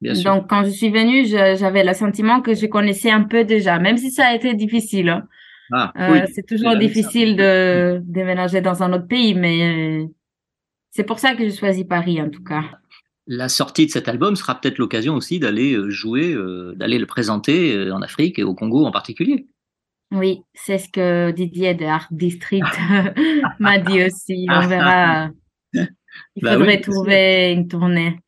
bien 0.00 0.14
sûr. 0.14 0.32
Donc, 0.34 0.48
quand 0.50 0.64
je 0.64 0.70
suis 0.70 0.90
venue, 0.90 1.24
j'avais 1.26 1.84
le 1.84 1.94
sentiment 1.94 2.40
que 2.40 2.54
je 2.54 2.66
connaissais 2.66 3.10
un 3.10 3.22
peu 3.22 3.44
déjà, 3.44 3.78
même 3.78 3.96
si 3.96 4.10
ça 4.10 4.26
a 4.28 4.34
été 4.34 4.54
difficile. 4.54 5.08
hein. 5.10 5.22
Ah, 5.72 5.92
Euh, 5.98 6.26
c'est 6.34 6.46
toujours 6.46 6.74
difficile 6.76 7.36
de 7.36 8.00
déménager 8.04 8.60
dans 8.60 8.82
un 8.82 8.92
autre 8.94 9.06
pays, 9.06 9.34
mais 9.34 9.56
euh, 10.02 10.06
c'est 10.90 11.04
pour 11.04 11.18
ça 11.18 11.34
que 11.36 11.46
je 11.48 11.54
choisis 11.54 11.84
Paris, 11.84 12.20
en 12.22 12.30
tout 12.30 12.42
cas. 12.42 12.64
La 13.30 13.50
sortie 13.50 13.84
de 13.84 13.90
cet 13.90 14.08
album 14.08 14.36
sera 14.36 14.58
peut-être 14.58 14.78
l'occasion 14.78 15.14
aussi 15.14 15.38
d'aller 15.38 15.74
euh, 15.74 15.90
jouer, 15.90 16.32
euh, 16.32 16.72
d'aller 16.76 16.98
le 16.98 17.04
présenter 17.04 17.74
euh, 17.74 17.94
en 17.94 18.00
Afrique 18.00 18.38
et 18.38 18.42
au 18.42 18.54
Congo 18.54 18.86
en 18.86 18.90
particulier. 18.90 19.46
Oui, 20.10 20.40
c'est 20.54 20.78
ce 20.78 20.88
que 20.88 21.30
Didier 21.32 21.74
de 21.74 21.84
Art 21.84 22.08
District 22.10 22.64
m'a 23.58 23.78
dit 23.78 24.02
aussi. 24.06 24.46
On 24.48 24.66
verra. 24.66 25.28
Il 25.74 26.42
Bah 26.42 26.54
faudrait 26.54 26.76
oui, 26.76 26.80
trouver 26.80 27.52
une 27.52 27.68
tournée. 27.68 28.18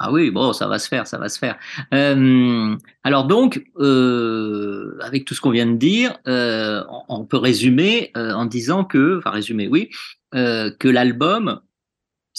Ah 0.00 0.10
oui, 0.10 0.32
bon, 0.32 0.52
ça 0.52 0.66
va 0.66 0.80
se 0.80 0.88
faire, 0.88 1.06
ça 1.06 1.18
va 1.18 1.28
se 1.28 1.38
faire. 1.38 1.56
Euh, 1.94 2.76
alors 3.04 3.28
donc, 3.28 3.64
euh, 3.78 4.98
avec 5.02 5.24
tout 5.24 5.34
ce 5.34 5.40
qu'on 5.40 5.50
vient 5.50 5.66
de 5.66 5.76
dire, 5.76 6.18
on, 6.26 7.26
peut 7.26 7.36
résumer 7.36 8.10
en 8.14 8.46
disant 8.46 8.84
que, 8.84 9.18
enfin 9.18 9.30
résumer, 9.30 9.68
oui, 9.68 9.90
que 10.32 10.88
l'album, 10.88 11.60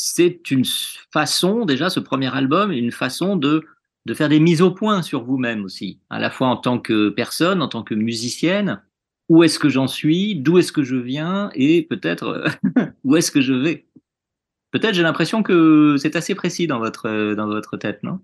c'est 0.01 0.49
une 0.49 0.63
façon, 1.11 1.65
déjà 1.65 1.89
ce 1.89 1.99
premier 1.99 2.33
album, 2.33 2.71
une 2.71 2.91
façon 2.91 3.35
de 3.35 3.65
de 4.05 4.13
faire 4.13 4.29
des 4.29 4.39
mises 4.39 4.61
au 4.61 4.71
point 4.71 5.01
sur 5.01 5.23
vous-même 5.23 5.65
aussi, 5.65 5.99
à 6.09 6.19
la 6.19 6.31
fois 6.31 6.47
en 6.47 6.55
tant 6.55 6.79
que 6.79 7.09
personne, 7.09 7.61
en 7.61 7.67
tant 7.67 7.83
que 7.83 7.93
musicienne. 7.93 8.81
Où 9.27 9.43
est-ce 9.43 9.59
que 9.59 9.69
j'en 9.69 9.87
suis? 9.87 10.35
D'où 10.35 10.57
est-ce 10.57 10.71
que 10.71 10.83
je 10.83 10.95
viens? 10.95 11.51
Et 11.53 11.83
peut-être 11.83 12.23
euh, 12.23 12.81
où 13.03 13.17
est-ce 13.17 13.29
que 13.29 13.41
je 13.41 13.53
vais? 13.53 13.87
Peut-être 14.71 14.95
j'ai 14.95 15.03
l'impression 15.03 15.43
que 15.43 15.97
c'est 15.99 16.15
assez 16.15 16.33
précis 16.33 16.65
dans 16.65 16.79
votre 16.79 17.07
euh, 17.07 17.35
dans 17.35 17.47
votre 17.47 17.77
tête, 17.77 18.01
non? 18.03 18.19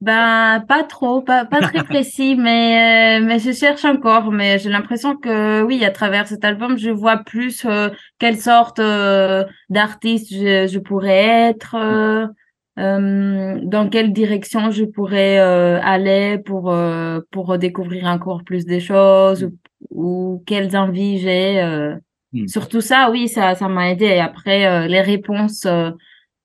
Ben, 0.00 0.64
pas 0.66 0.82
trop, 0.84 1.20
pas, 1.20 1.44
pas 1.44 1.60
très 1.60 1.82
précis, 1.84 2.34
mais, 2.38 3.20
euh, 3.20 3.24
mais 3.24 3.38
je 3.38 3.52
cherche 3.52 3.84
encore. 3.84 4.32
Mais 4.32 4.58
j'ai 4.58 4.70
l'impression 4.70 5.16
que 5.16 5.62
oui, 5.62 5.84
à 5.84 5.90
travers 5.90 6.26
cet 6.26 6.44
album, 6.44 6.78
je 6.78 6.90
vois 6.90 7.18
plus 7.18 7.64
euh, 7.66 7.90
quelle 8.18 8.38
sorte 8.38 8.78
euh, 8.78 9.44
d'artiste 9.68 10.32
je, 10.32 10.66
je 10.66 10.78
pourrais 10.78 11.50
être, 11.50 11.74
euh, 11.76 12.26
euh, 12.78 13.58
dans 13.62 13.88
quelle 13.90 14.12
direction 14.14 14.70
je 14.70 14.84
pourrais 14.84 15.38
euh, 15.38 15.78
aller 15.82 16.38
pour, 16.38 16.70
euh, 16.72 17.20
pour 17.30 17.58
découvrir 17.58 18.06
encore 18.06 18.42
plus 18.44 18.64
des 18.64 18.80
choses 18.80 19.44
ou, 19.44 19.52
ou 19.90 20.42
quelles 20.46 20.76
envies 20.76 21.18
j'ai. 21.18 21.60
euh. 21.60 21.94
Mm. 22.32 22.46
Surtout 22.46 22.80
ça, 22.80 23.10
oui, 23.10 23.28
ça, 23.28 23.54
ça 23.54 23.68
m'a 23.68 23.90
aidé. 23.90 24.18
Après, 24.18 24.64
euh, 24.66 24.86
les 24.86 25.00
réponses 25.02 25.66
euh, 25.66 25.90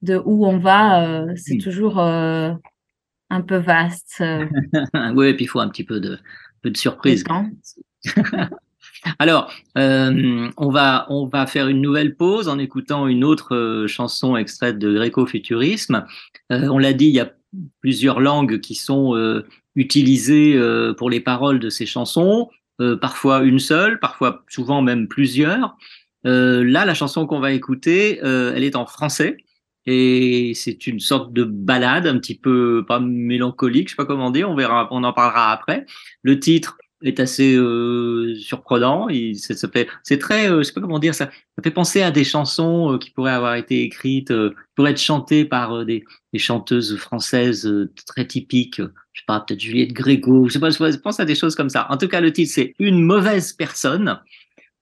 de 0.02 0.22
où 0.26 0.46
on 0.46 0.58
va, 0.58 1.04
euh, 1.08 1.32
c'est 1.36 1.56
Mm. 1.56 1.62
toujours 1.62 2.00
euh, 2.00 2.52
un 3.30 3.42
peu 3.42 3.58
vaste. 3.58 4.18
euh, 4.22 4.46
oui, 5.16 5.28
et 5.28 5.34
puis 5.34 5.46
il 5.46 5.48
faut 5.48 5.60
un 5.60 5.70
petit 5.70 5.84
peu 5.84 6.00
de, 6.00 6.18
peu 6.62 6.70
de 6.70 6.76
le 6.76 6.80
surprise. 6.80 7.24
Alors, 9.20 9.52
euh, 9.78 10.50
on, 10.58 10.70
va, 10.70 11.06
on 11.10 11.28
va 11.28 11.46
faire 11.46 11.68
une 11.68 11.82
nouvelle 11.82 12.16
pause 12.16 12.48
en 12.48 12.58
écoutant 12.58 13.08
une 13.08 13.24
autre 13.24 13.56
euh, 13.56 13.88
chanson 13.88 14.36
extraite 14.36 14.80
de 14.80 14.94
Gréco-Futurisme. 14.94 16.06
Euh, 16.52 16.68
on 16.70 16.78
l'a 16.78 16.94
dit, 16.94 17.06
il 17.06 17.16
y 17.16 17.20
a 17.20 17.32
plusieurs 17.82 18.20
langues 18.20 18.60
qui 18.60 18.76
sont 18.76 19.16
utilisées 19.76 20.60
pour 20.98 21.10
les 21.10 21.22
paroles 21.22 21.58
de 21.58 21.70
ces 21.70 21.86
chansons, 21.86 22.50
parfois 23.00 23.44
une 23.44 23.60
seule, 23.60 23.98
parfois 24.02 24.44
souvent 24.50 24.82
même 24.82 25.08
plusieurs. 25.08 25.78
Là, 26.26 26.86
la 26.86 26.94
chanson 26.94 27.26
qu'on 27.26 27.40
va 27.40 27.54
écouter, 27.54 28.20
elle 28.22 28.66
est 28.66 28.76
en 28.76 28.86
français. 28.86 29.38
Et 29.86 30.54
c'est 30.56 30.88
une 30.88 31.00
sorte 31.00 31.32
de 31.34 31.44
balade 31.44 32.08
un 32.08 32.18
petit 32.18 32.36
peu 32.38 32.84
pas 32.88 33.00
mélancolique, 33.00 33.90
je 33.90 33.94
sais 33.94 33.96
pas 33.98 34.06
comment 34.06 34.32
dire, 34.32 34.50
on 34.50 34.56
verra, 34.56 34.88
on 34.92 35.04
en 35.04 35.14
parlera 35.14 35.52
après. 35.52 35.86
Le 36.24 36.40
titre 36.40 36.78
est 37.04 37.20
assez 37.20 37.56
euh, 37.56 38.36
surprenant. 38.36 39.10
Il, 39.10 39.38
ça, 39.38 39.68
fait, 39.68 39.88
c'est 40.04 40.18
très, 40.18 40.50
euh, 40.50 40.60
je 40.60 40.64
sais 40.64 40.74
pas 40.74 40.82
comment 40.82 41.00
dire, 41.00 41.14
ça, 41.14 41.26
ça 41.26 41.64
fait 41.64 41.72
penser 41.72 42.02
à 42.02 42.12
des 42.12 42.24
chansons 42.24 42.94
euh, 42.94 42.98
qui 42.98 43.12
pourraient 43.12 43.34
avoir 43.34 43.56
été 43.56 43.84
écrites, 43.84 44.32
euh, 44.32 44.56
pourraient 44.76 44.92
être 44.92 45.02
chantées 45.02 45.46
par 45.46 45.74
euh, 45.74 45.86
des, 45.86 46.04
des 46.34 46.40
chanteuses 46.40 46.98
françaises 46.98 47.72
très 48.08 48.26
typiques. 48.26 48.82
Je 49.14 49.22
sais 49.22 49.26
pas, 49.28 49.40
peut-être 49.40 49.60
Juliette 49.60 49.94
Grégo. 49.94 50.48
Je 50.48 50.54
sais 50.54 50.60
pas, 50.60 50.70
je 50.72 50.98
pense 50.98 51.20
à 51.20 51.26
des 51.26 51.36
choses 51.36 51.56
comme 51.56 51.70
ça. 51.70 51.88
En 51.90 51.98
tout 51.98 52.08
cas, 52.08 52.22
le 52.22 52.34
titre 52.34 52.52
c'est 52.54 52.74
Une 52.80 53.02
mauvaise 53.02 53.54
personne. 53.54 54.20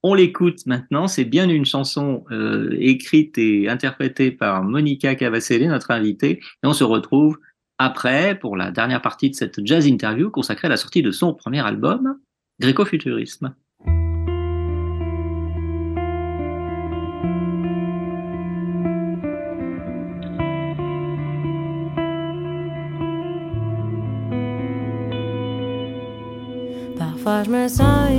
On 0.05 0.13
l'écoute 0.13 0.65
maintenant. 0.65 1.07
C'est 1.07 1.23
bien 1.23 1.47
une 1.47 1.65
chanson 1.65 2.25
euh, 2.29 2.75
écrite 2.77 3.37
et 3.37 3.69
interprétée 3.69 4.31
par 4.31 4.61
Monica 4.61 5.15
Cavacelli, 5.15 5.67
notre 5.67 5.91
invitée. 5.91 6.41
Et 6.41 6.67
on 6.67 6.73
se 6.73 6.83
retrouve 6.83 7.39
après 7.77 8.37
pour 8.37 8.57
la 8.57 8.69
dernière 8.69 9.01
partie 9.01 9.29
de 9.29 9.35
cette 9.35 9.65
jazz 9.65 9.87
interview 9.87 10.29
consacrée 10.29 10.67
à 10.67 10.69
la 10.69 10.77
sortie 10.77 11.01
de 11.01 11.11
son 11.11 11.33
premier 11.33 11.65
album, 11.65 12.17
Gréco-Futurisme. 12.59 13.55
Parfois 26.97 27.43
je 27.43 27.49
me 27.49 27.67
sens 27.69 28.09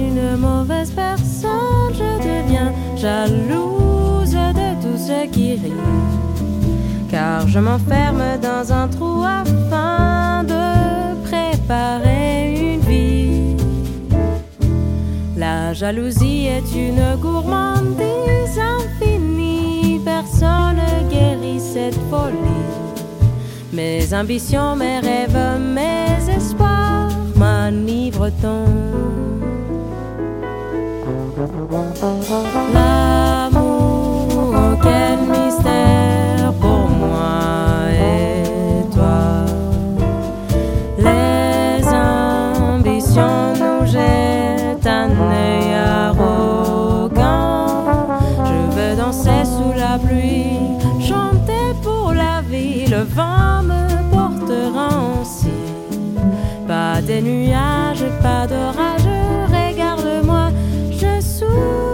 jalouse 3.04 4.38
de 4.60 4.68
tout 4.82 4.98
ce 5.08 5.26
qui 5.34 5.48
rit. 5.62 5.84
Car 7.10 7.46
je 7.46 7.58
m'enferme 7.58 8.24
dans 8.48 8.66
un 8.72 8.88
trou 8.88 9.22
afin 9.22 10.42
de 10.52 10.64
préparer 11.28 12.72
une 12.72 12.80
vie. 12.80 13.56
La 15.36 15.74
jalousie 15.74 16.46
est 16.56 16.70
une 16.86 17.04
gourmandise 17.20 18.58
infinie, 18.76 20.00
personne 20.12 20.80
ne 20.82 21.10
guérit 21.12 21.60
cette 21.60 22.00
folie. 22.10 22.70
Mes 23.72 24.14
ambitions, 24.14 24.76
mes 24.76 25.00
rêves, 25.00 25.44
mes 25.78 26.16
espoirs 26.38 27.10
m'enivrent 27.36 28.32
tant. 28.40 28.64
L'amour, 32.72 34.54
quel 34.82 35.18
mystère 35.28 36.52
pour 36.58 36.88
moi 36.88 37.90
et 37.92 38.84
toi. 38.94 39.44
Les 40.96 41.86
ambitions 41.86 43.52
nous 43.60 43.84
jettent 43.86 44.86
un 44.86 45.10
œil 45.10 45.74
arrogant. 45.74 47.66
Je 48.46 48.58
veux 48.74 48.96
danser 48.96 49.44
sous 49.44 49.72
la 49.78 49.98
pluie, 49.98 50.78
chanter 51.00 51.74
pour 51.82 52.14
la 52.14 52.40
vie. 52.40 52.86
Le 52.86 53.02
vent 53.02 53.62
me 53.62 53.86
portera 54.10 54.88
ainsi. 55.20 55.52
Pas 56.66 57.02
des 57.02 57.20
nuages, 57.20 58.06
pas 58.22 58.46
de 58.46 59.13
Ooh. 61.56 61.93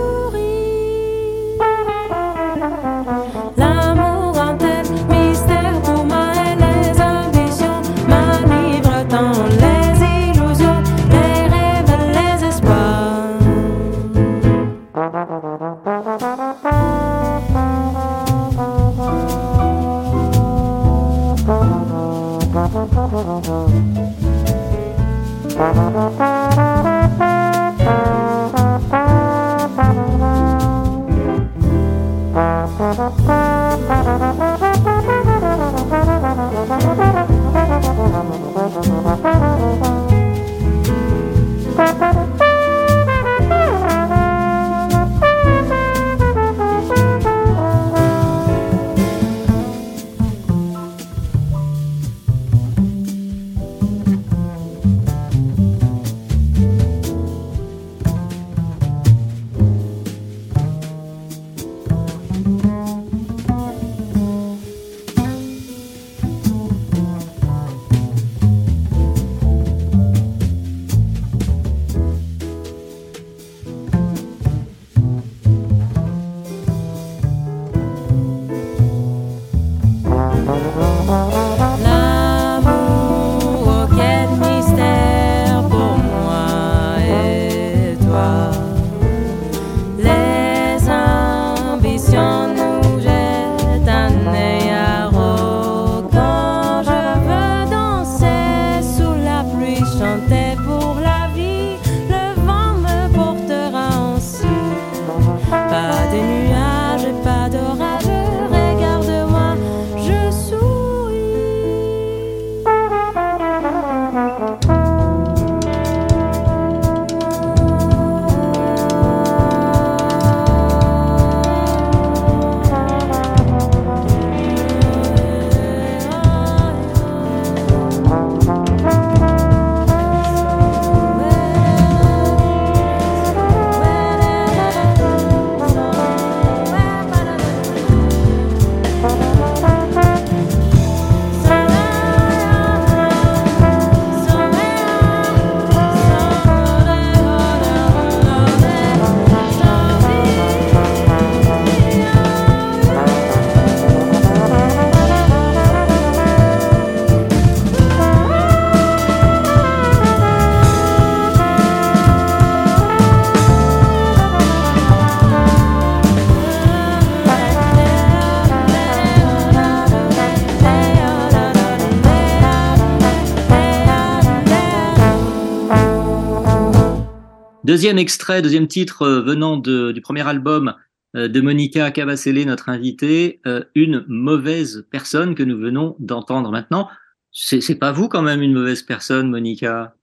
Deuxième 177.71 177.99
extrait, 177.99 178.43
deuxième 178.43 178.67
titre 178.67 179.03
euh, 179.03 179.21
venant 179.23 179.57
de- 179.57 179.93
du 179.93 180.01
premier 180.01 180.27
album 180.27 180.75
euh, 181.15 181.29
de 181.29 181.41
Monica 181.41 181.93
Cavacelle, 181.93 182.45
notre 182.45 182.69
invitée, 182.69 183.41
euh, 183.47 183.63
une 183.77 184.05
mauvaise 184.09 184.89
personne 184.91 185.37
que 185.37 185.45
nous 185.45 185.57
venons 185.57 185.95
d'entendre 186.01 186.51
maintenant. 186.51 186.89
C'est 187.31 187.61
c'est 187.61 187.77
pas 187.79 187.93
vous 187.93 188.09
quand 188.09 188.23
même 188.23 188.43
une 188.43 188.55
mauvaise 188.55 188.83
personne, 188.83 189.31
Monica? 189.31 189.95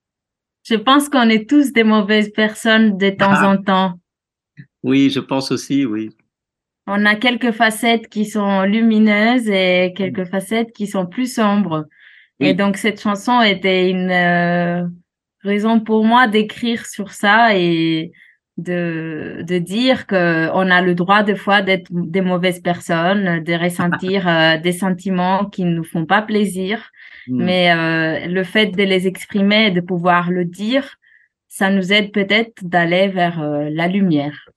Je 0.64 0.76
pense 0.76 1.10
qu'on 1.10 1.28
est 1.28 1.50
tous 1.50 1.74
des 1.74 1.84
mauvaises 1.84 2.32
personnes 2.32 2.98
de 2.98 3.10
temps 3.10 3.36
Ah. 3.36 3.50
en 3.50 3.58
temps. 3.62 4.00
Oui, 4.84 5.10
je 5.10 5.20
pense 5.20 5.52
aussi, 5.52 5.86
oui. 5.86 6.12
On 6.88 7.06
a 7.06 7.16
quelques 7.16 7.52
facettes 7.52 8.08
qui 8.08 8.24
sont 8.24 8.62
lumineuses 8.62 9.50
et 9.50 9.94
quelques 9.94 10.24
facettes 10.30 10.72
qui 10.72 10.88
sont 10.88 11.06
plus 11.06 11.30
sombres. 11.34 11.84
Oui. 12.40 12.48
Et 12.48 12.54
donc 12.54 12.78
cette 12.78 13.02
chanson 13.02 13.42
était 13.42 13.90
une 13.90 14.10
euh, 14.10 14.88
raison 15.48 15.80
pour 15.80 16.06
moi 16.06 16.28
d'écrire 16.28 16.86
sur 16.86 17.12
ça 17.12 17.58
et 17.58 18.12
de, 18.58 19.44
de 19.48 19.58
dire 19.60 20.08
que 20.08 20.50
on 20.54 20.70
a 20.72 20.82
le 20.82 20.96
droit 20.96 21.24
des 21.24 21.36
fois 21.36 21.62
d'être 21.62 21.88
des 21.92 22.22
mauvaises 22.22 22.60
personnes, 22.60 23.44
de 23.44 23.54
ressentir 23.54 24.28
euh, 24.28 24.58
des 24.58 24.74
sentiments 24.74 25.46
qui 25.46 25.64
ne 25.64 25.76
nous 25.76 25.84
font 25.84 26.06
pas 26.06 26.22
plaisir. 26.22 26.92
Mm. 27.28 27.44
Mais 27.44 27.72
euh, 27.72 28.28
le 28.28 28.44
fait 28.44 28.68
de 28.68 28.84
les 28.84 29.08
exprimer 29.08 29.68
et 29.68 29.72
de 29.72 29.82
pouvoir 29.82 30.32
le 30.32 30.46
dire, 30.46 30.98
ça 31.48 31.70
nous 31.70 31.94
aide 31.94 32.12
peut-être 32.12 32.64
d'aller 32.64 33.08
vers 33.08 33.42
euh, 33.42 33.70
la 33.72 33.88
lumière. 33.88 34.50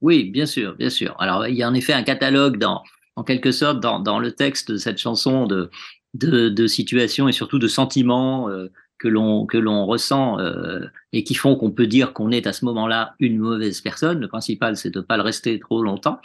Oui, 0.00 0.30
bien 0.30 0.46
sûr, 0.46 0.74
bien 0.76 0.90
sûr. 0.90 1.14
Alors, 1.20 1.46
il 1.46 1.54
y 1.54 1.62
a 1.62 1.68
en 1.68 1.74
effet 1.74 1.92
un 1.92 2.02
catalogue 2.02 2.58
dans, 2.58 2.82
en 3.16 3.22
quelque 3.22 3.52
sorte, 3.52 3.80
dans, 3.80 4.00
dans 4.00 4.18
le 4.18 4.32
texte 4.32 4.72
de 4.72 4.76
cette 4.76 4.98
chanson 4.98 5.46
de, 5.46 5.70
de, 6.14 6.48
de 6.48 6.66
situations 6.66 7.28
et 7.28 7.32
surtout 7.32 7.58
de 7.58 7.68
sentiments 7.68 8.48
euh, 8.48 8.70
que 9.02 9.08
l'on 9.08 9.44
que 9.46 9.58
l'on 9.58 9.84
ressent 9.84 10.38
euh, 10.38 10.80
et 11.12 11.24
qui 11.24 11.34
font 11.34 11.56
qu'on 11.56 11.72
peut 11.72 11.88
dire 11.88 12.12
qu'on 12.12 12.30
est 12.30 12.46
à 12.46 12.52
ce 12.52 12.64
moment-là 12.66 13.14
une 13.18 13.38
mauvaise 13.38 13.80
personne. 13.80 14.20
Le 14.20 14.28
principal, 14.28 14.76
c'est 14.76 14.90
de 14.90 15.00
ne 15.00 15.04
pas 15.04 15.16
le 15.16 15.22
rester 15.24 15.58
trop 15.58 15.82
longtemps. 15.82 16.20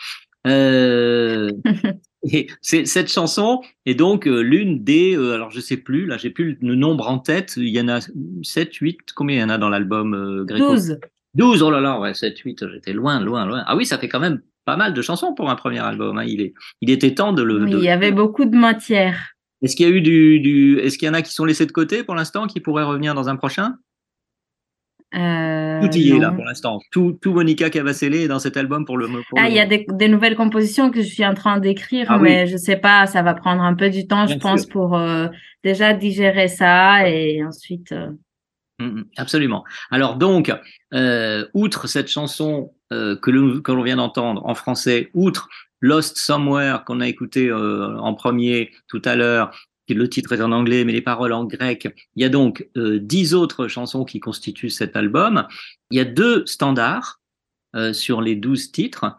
Euh, 0.46 1.50
et 2.32 2.48
c'est 2.62 2.86
cette 2.86 3.12
chanson 3.12 3.62
est 3.86 3.96
donc 3.96 4.28
euh, 4.28 4.42
l'une 4.42 4.84
des, 4.84 5.16
alors 5.16 5.50
je 5.52 5.60
sais 5.60 5.78
plus, 5.78 6.06
là 6.06 6.18
j'ai 6.18 6.30
plus 6.30 6.58
le 6.62 6.76
nombre 6.76 7.10
en 7.10 7.18
tête. 7.20 7.56
Il 7.58 7.70
y 7.70 7.82
en 7.82 7.88
a 7.88 8.00
7, 8.44 8.74
8, 8.76 9.00
combien 9.16 9.38
il 9.38 9.40
y 9.40 9.44
en 9.44 9.50
a 9.50 9.58
dans 9.58 9.70
l'album 9.70 10.46
Gréco 10.46 10.74
12. 10.74 11.00
12, 11.34 11.64
oh 11.64 11.72
là 11.72 11.82
là, 11.82 12.00
ouais, 12.00 12.14
7, 12.14 12.38
8, 12.40 12.66
j'étais 12.74 12.94
loin, 12.94 13.20
loin, 13.20 13.46
loin. 13.46 13.64
Ah 13.68 13.76
oui, 13.76 13.86
ça 13.86 13.98
fait 13.98 14.08
quand 14.10 14.20
même 14.20 14.42
pas 14.66 14.78
mal 14.78 14.94
de 14.94 15.02
chansons 15.02 15.34
pour 15.34 15.50
un 15.50 15.56
premier 15.56 15.80
album. 15.80 16.18
hein. 16.18 16.24
Il, 16.28 16.42
est, 16.42 16.54
il 16.82 16.90
était 16.90 17.14
temps 17.14 17.34
de 17.34 17.42
le. 17.44 17.64
Oui, 17.64 17.72
de- 17.72 17.78
il 17.78 17.84
y 17.84 17.90
avait 17.90 18.12
beaucoup 18.12 18.46
de 18.46 18.56
matière. 18.58 19.34
Est-ce 19.62 19.76
qu'il 19.76 19.88
y 19.88 19.92
a 19.92 19.94
eu 19.94 20.02
du, 20.02 20.40
du... 20.40 20.80
est-ce 20.80 20.98
qu'il 20.98 21.08
y 21.08 21.10
en 21.10 21.14
a 21.14 21.22
qui 21.22 21.34
sont 21.34 21.46
laissés 21.46 21.66
de 21.66 21.72
côté 21.72 22.04
pour 22.04 22.16
l'instant, 22.16 22.48
qui 22.48 22.60
pourraient 22.60 22.84
revenir 22.84 23.14
dans 23.16 23.30
un 23.30 23.36
prochain? 23.36 23.76
Euh, 25.16 25.80
Tout 25.82 25.96
y 25.98 26.12
est 26.12 26.20
là 26.20 26.32
pour 26.32 26.44
l'instant. 26.44 26.80
Tout, 26.92 27.18
tout 27.22 27.32
Monica 27.34 27.70
Cavacelle 27.70 28.14
est 28.14 28.28
dans 28.28 28.40
cet 28.40 28.58
album 28.58 28.84
pour 28.86 28.98
le. 28.98 29.08
pour 29.08 29.40
Ah, 29.40 29.48
il 29.48 29.56
y 29.56 29.60
a 29.60 29.66
des, 29.66 29.86
des 29.90 30.10
nouvelles 30.10 30.36
compositions 30.36 30.92
que 30.92 31.02
je 31.02 31.08
suis 31.08 31.26
en 31.26 31.34
train 31.34 31.60
d'écrire, 31.60 32.08
Ah 32.10 32.18
oui. 32.18 32.24
mais 32.24 32.48
je 32.48 32.58
sais 32.58 32.76
pas, 32.76 33.08
ça 33.08 33.22
va 33.22 33.34
prendre 33.34 33.62
un 33.62 33.74
peu 33.74 33.90
du 33.90 34.06
temps, 34.06 34.26
Bien 34.26 34.36
je 34.36 34.40
pense, 34.40 34.66
pour 34.66 34.98
euh, 34.98 35.28
déjà 35.64 35.94
digérer 35.94 36.50
ça 36.50 37.10
et 37.10 37.44
ensuite. 37.44 37.92
euh, 37.94 38.10
Mm, 38.80 38.86
mm, 39.00 39.06
Absolument. 39.18 39.64
Alors 39.90 40.18
donc, 40.18 40.52
outre 41.56 41.88
cette 41.88 42.10
chanson 42.10 42.74
que 42.92 43.32
l'on 43.32 43.60
que 43.62 43.72
l'on 43.72 43.82
vient 43.82 43.96
d'entendre 43.96 44.46
en 44.46 44.54
français, 44.54 45.10
outre 45.16 45.50
Lost 45.82 46.18
Somewhere 46.18 46.80
qu'on 46.86 47.02
a 47.02 47.08
écouté 47.08 47.50
euh, 47.50 47.98
en 47.98 48.14
premier 48.14 48.72
tout 48.88 49.02
à 49.06 49.16
l'heure, 49.16 49.52
le 49.90 50.10
titre 50.10 50.34
est 50.34 50.42
en 50.42 50.52
anglais 50.52 50.84
mais 50.84 50.92
les 50.92 51.02
paroles 51.02 51.34
en 51.34 51.46
grec, 51.46 51.88
il 52.16 52.22
y 52.22 52.26
a 52.26 52.30
donc 52.30 52.68
euh, 52.76 53.00
dix 53.00 53.34
autres 53.34 53.68
chansons 53.68 54.04
qui 54.06 54.20
constituent 54.20 54.70
cet 54.70 54.96
album. 54.96 55.48
Il 55.92 55.98
y 55.98 56.02
a 56.02 56.06
deux 56.06 56.46
standards 56.46 57.22
euh, 57.76 57.94
sur 57.94 58.22
les 58.22 58.36
douze 58.36 58.72
titres. 58.72 59.18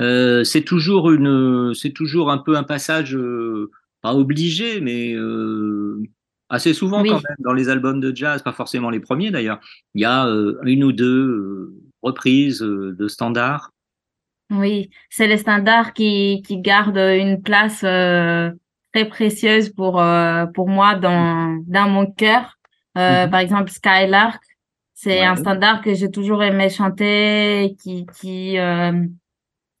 Euh, 0.00 0.44
c'est 0.44 0.62
toujours 0.62 1.10
une, 1.10 1.72
c'est 1.74 1.92
toujours 1.92 2.30
un 2.30 2.38
peu 2.38 2.56
un 2.56 2.62
passage 2.64 3.14
euh, 3.14 3.70
pas 4.02 4.14
obligé, 4.14 4.80
mais 4.80 5.14
euh, 5.14 6.02
assez 6.48 6.74
souvent 6.74 7.02
Oui. 7.02 7.10
quand 7.10 7.22
même 7.28 7.36
dans 7.38 7.52
les 7.52 7.68
albums 7.68 8.00
de 8.00 8.14
jazz, 8.14 8.42
pas 8.42 8.52
forcément 8.52 8.90
les 8.90 9.00
premiers 9.00 9.30
d'ailleurs. 9.30 9.60
Il 9.94 10.02
y 10.02 10.06
a 10.06 10.26
euh, 10.26 10.58
une 10.64 10.84
ou 10.84 10.92
deux 10.92 11.26
euh, 11.26 11.74
reprises 12.02 12.62
euh, 12.62 12.94
de 12.98 13.08
standards. 13.08 13.70
Oui, 14.50 14.90
c'est 15.10 15.26
les 15.28 15.36
standards 15.38 15.92
qui, 15.92 16.42
qui 16.46 16.58
gardent 16.58 16.96
une 16.98 17.40
place 17.42 17.82
euh, 17.84 18.50
très 18.92 19.04
précieuse 19.04 19.70
pour, 19.70 20.00
euh, 20.00 20.46
pour 20.46 20.68
moi 20.68 20.96
dans, 20.96 21.62
dans 21.66 21.88
mon 21.88 22.06
cœur. 22.10 22.58
Euh, 22.98 23.24
Mhm. 23.26 23.30
Par 23.30 23.40
exemple, 23.40 23.70
Skylark, 23.70 24.42
C'est 24.94 25.20
Ouais. 25.20 25.24
un 25.24 25.36
standard 25.36 25.80
que 25.82 25.94
j'ai 25.94 26.10
toujours 26.10 26.42
aimé 26.42 26.68
chanter, 26.68 27.74
qui 27.82 28.04
qui 28.20 28.58
euh, 28.58 28.92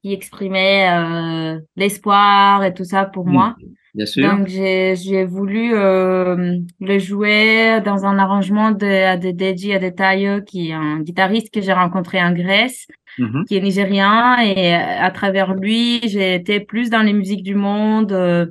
qui 0.02 0.14
exprimait 0.14 0.88
euh, 0.90 1.60
l'espoir 1.76 2.64
et 2.64 2.72
tout 2.72 2.84
ça 2.84 3.04
pour 3.04 3.26
Mm. 3.26 3.32
moi. 3.32 3.56
Bien 3.94 4.06
sûr. 4.06 4.30
Donc 4.30 4.46
j'ai 4.48 4.96
j'ai 4.96 5.24
voulu 5.26 5.74
euh, 5.74 6.56
le 6.80 6.98
jouer 6.98 7.80
dans 7.84 8.06
un 8.06 8.18
arrangement 8.18 8.70
de 8.70 9.18
de 9.18 9.30
Deji 9.32 9.74
Adetayo 9.74 10.42
qui 10.42 10.70
est 10.70 10.72
un 10.74 11.00
guitariste 11.00 11.52
que 11.52 11.60
j'ai 11.60 11.72
rencontré 11.74 12.22
en 12.22 12.32
Grèce 12.32 12.86
Mhm. 13.20 13.44
qui 13.46 13.56
est 13.56 13.60
nigérien 13.60 14.38
et 14.40 14.74
euh, 14.74 14.78
à 15.08 15.10
travers 15.10 15.54
lui 15.54 16.00
j'ai 16.08 16.34
été 16.34 16.58
plus 16.60 16.90
dans 16.90 17.02
les 17.02 17.12
musiques 17.12 17.42
du 17.42 17.54
monde 17.54 18.12
euh, 18.12 18.46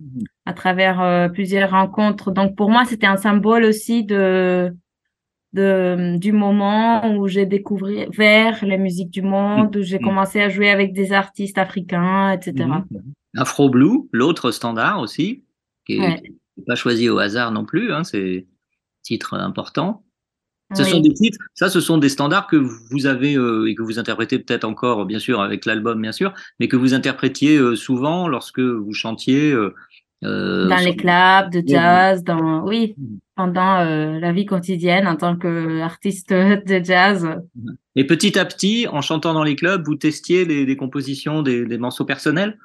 à 0.45 0.53
travers 0.53 1.01
euh, 1.01 1.27
plusieurs 1.29 1.71
rencontres. 1.71 2.31
Donc 2.31 2.55
pour 2.55 2.69
moi 2.69 2.85
c'était 2.85 3.07
un 3.07 3.17
symbole 3.17 3.63
aussi 3.65 4.03
de 4.03 4.73
de 5.53 6.17
du 6.17 6.31
moment 6.31 7.11
où 7.15 7.27
j'ai 7.27 7.45
découvert 7.47 8.63
les 8.63 8.77
musiques 8.77 9.09
du 9.09 9.23
monde, 9.23 9.75
où 9.75 9.81
j'ai 9.81 9.97
Mhm. 9.97 10.05
commencé 10.05 10.39
à 10.41 10.49
jouer 10.49 10.69
avec 10.69 10.93
des 10.93 11.11
artistes 11.11 11.57
africains, 11.57 12.31
etc. 12.33 12.65
Mhm. 12.91 13.01
Afro 13.37 13.69
Blue, 13.69 14.07
l'autre 14.11 14.51
standard 14.51 14.99
aussi, 14.99 15.43
qui 15.85 15.93
est 15.95 15.99
Ouais. 15.99 16.21
qui 16.21 16.61
est 16.61 16.65
pas 16.67 16.75
choisi 16.75 17.09
au 17.09 17.17
hasard 17.19 17.51
non 17.51 17.65
plus, 17.65 17.91
hein, 17.91 18.03
c'est 18.03 18.45
titre 19.01 19.33
important. 19.33 20.03
Ce 20.75 20.83
Oui. 20.83 20.89
sont 20.89 20.99
des 20.99 21.13
titres, 21.13 21.39
ça, 21.55 21.67
ce 21.69 21.79
sont 21.81 21.97
des 21.97 22.09
standards 22.09 22.45
que 22.47 22.55
vous 22.55 23.05
avez 23.07 23.35
euh, 23.35 23.65
et 23.67 23.73
que 23.75 23.81
vous 23.81 23.97
interprétez 23.97 24.37
peut-être 24.37 24.65
encore, 24.65 25.05
bien 25.05 25.17
sûr, 25.19 25.41
avec 25.41 25.65
l'album, 25.65 25.99
bien 26.01 26.11
sûr, 26.11 26.33
mais 26.59 26.67
que 26.67 26.75
vous 26.77 26.93
interprétiez 26.93 27.57
euh, 27.57 27.75
souvent 27.75 28.27
lorsque 28.27 28.59
vous 28.59 28.93
chantiez. 28.93 29.51
euh, 29.51 29.73
euh, 30.25 30.67
dans 30.67 30.75
les 30.83 30.95
clubs 30.97 31.49
de 31.49 31.63
jazz, 31.65 32.23
dans 32.25 32.67
oui, 32.67 32.93
Mhm. 32.97 33.19
pendant 33.35 33.79
euh, 33.79 34.19
la 34.19 34.31
vie 34.33 34.45
quotidienne 34.45 35.07
en 35.07 35.15
tant 35.15 35.37
qu'artiste 35.37 36.31
de 36.33 36.83
jazz. 36.83 37.27
Et 37.95 38.05
petit 38.05 38.37
à 38.37 38.43
petit, 38.45 38.85
en 38.91 39.01
chantant 39.01 39.33
dans 39.33 39.43
les 39.45 39.55
clubs, 39.55 39.83
vous 39.85 39.95
testiez 39.95 40.43
les, 40.45 40.65
les 40.65 40.75
compositions 40.75 41.41
des, 41.41 41.65
des 41.65 41.77
morceaux 41.77 42.05
personnels? 42.05 42.59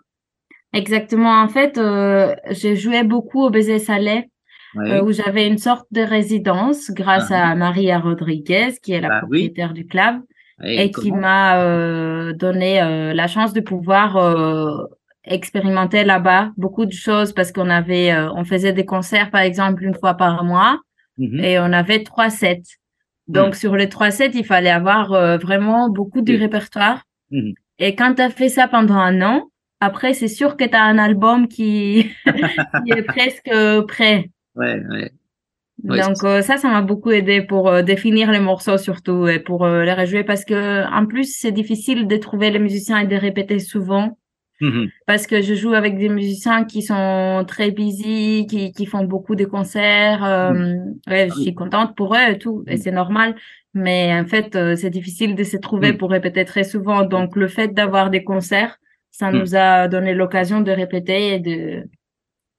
Exactement. 0.72 1.40
En 1.40 1.48
fait, 1.48 1.78
euh, 1.78 2.34
j'ai 2.50 2.74
joué 2.76 3.04
beaucoup 3.04 3.42
au 3.44 3.50
Baiser 3.50 3.78
Salé, 3.78 4.28
Euh, 4.76 5.02
où 5.02 5.12
j'avais 5.12 5.46
une 5.46 5.58
sorte 5.58 5.86
de 5.92 6.00
résidence 6.00 6.90
grâce 6.90 7.30
Ah. 7.30 7.50
à 7.50 7.54
Maria 7.54 7.98
Rodriguez, 7.98 8.72
qui 8.82 8.92
est 8.92 9.00
la 9.00 9.08
Ah 9.08 9.20
oui. 9.28 9.48
propriétaire 9.48 9.72
du 9.72 9.86
club, 9.86 10.16
Et 10.64 10.84
et 10.84 10.90
qui 10.90 11.10
m'a 11.12 11.60
euh, 11.62 12.32
donné 12.32 12.80
euh, 12.82 13.12
la 13.14 13.26
chance 13.28 13.52
de 13.52 13.60
pouvoir 13.60 14.16
expérimenter 15.24 16.04
là-bas 16.04 16.52
beaucoup 16.56 16.84
de 16.86 16.92
choses 16.92 17.32
parce 17.32 17.50
qu'on 17.52 17.70
avait, 17.70 18.14
on 18.34 18.44
faisait 18.44 18.72
des 18.72 18.84
concerts 18.84 19.30
par 19.30 19.40
exemple 19.40 19.82
une 19.82 19.94
fois 19.94 20.14
par 20.14 20.44
mois. 20.44 20.78
Mhm. 21.16 21.38
et 21.44 21.60
on 21.60 21.72
avait 21.72 22.02
trois 22.02 22.28
sets. 22.28 22.62
Donc, 23.28 23.54
sur 23.54 23.76
les 23.76 23.88
trois 23.88 24.10
sets, 24.10 24.32
il 24.34 24.44
fallait 24.44 24.68
avoir 24.82 25.10
vraiment 25.38 25.88
beaucoup 25.88 26.22
Oui. 26.26 26.36
répertoire. 26.36 27.04
Mhm. 27.30 27.52
Et 27.78 27.94
quand 27.94 28.14
tu 28.16 28.22
as 28.22 28.30
fait 28.30 28.48
ça 28.48 28.66
pendant 28.66 28.96
un 28.96 29.22
an, 29.22 29.44
après, 29.80 30.12
c'est 30.12 30.26
sûr 30.28 30.56
que 30.56 30.64
tu 30.64 30.74
as 30.74 30.82
un 30.82 30.98
album 30.98 31.46
qui, 31.46 32.10
qui 32.84 32.90
est 32.92 33.02
presque 33.02 33.50
prêt. 33.86 34.30
Ouais, 34.56 34.80
ouais. 34.90 35.10
Oui, 35.82 35.98
Donc, 36.00 36.22
euh, 36.22 36.40
ça, 36.40 36.56
ça 36.56 36.68
m'a 36.70 36.82
beaucoup 36.82 37.10
aidé 37.10 37.42
pour 37.42 37.68
euh, 37.68 37.82
définir 37.82 38.30
les 38.30 38.38
morceaux 38.38 38.78
surtout 38.78 39.26
et 39.26 39.40
pour 39.40 39.64
euh, 39.64 39.84
les 39.84 39.92
rejouer 39.92 40.22
parce 40.22 40.44
que, 40.44 40.86
en 40.90 41.04
plus, 41.06 41.36
c'est 41.36 41.50
difficile 41.52 42.06
de 42.06 42.16
trouver 42.16 42.50
les 42.50 42.60
musiciens 42.60 42.98
et 43.00 43.06
de 43.06 43.16
répéter 43.16 43.58
souvent 43.58 44.16
Mhm. 44.60 44.88
parce 45.08 45.26
que 45.26 45.42
je 45.42 45.52
joue 45.54 45.74
avec 45.74 45.98
des 45.98 46.08
musiciens 46.08 46.64
qui 46.64 46.80
sont 46.80 47.44
très 47.46 47.72
busy, 47.72 48.46
qui, 48.48 48.70
qui 48.70 48.86
font 48.86 49.04
beaucoup 49.04 49.34
de 49.34 49.44
concerts. 49.44 50.24
euh, 50.24 50.76
ouais, 51.08 51.28
je 51.28 51.40
suis 51.42 51.54
contente 51.54 51.96
pour 51.96 52.14
eux 52.14 52.30
et 52.30 52.38
tout, 52.38 52.62
et 52.68 52.74
Mm. 52.76 52.78
c'est 52.78 52.92
normal. 52.92 53.34
Mais 53.74 54.12
en 54.14 54.24
fait, 54.26 54.54
euh, 54.54 54.76
c'est 54.76 54.90
difficile 54.90 55.34
de 55.34 55.42
se 55.42 55.56
trouver 55.56 55.92
Mm. 55.92 55.96
pour 55.98 56.10
répéter 56.10 56.44
très 56.44 56.62
souvent. 56.62 57.02
Donc, 57.02 57.34
le 57.34 57.48
fait 57.48 57.74
d'avoir 57.74 58.10
des 58.10 58.22
concerts, 58.22 58.78
ça 59.10 59.32
nous 59.32 59.56
a 59.56 59.88
donné 59.88 60.14
l'occasion 60.14 60.60
de 60.60 60.70
répéter 60.70 61.34
et 61.34 61.40
de... 61.40 61.82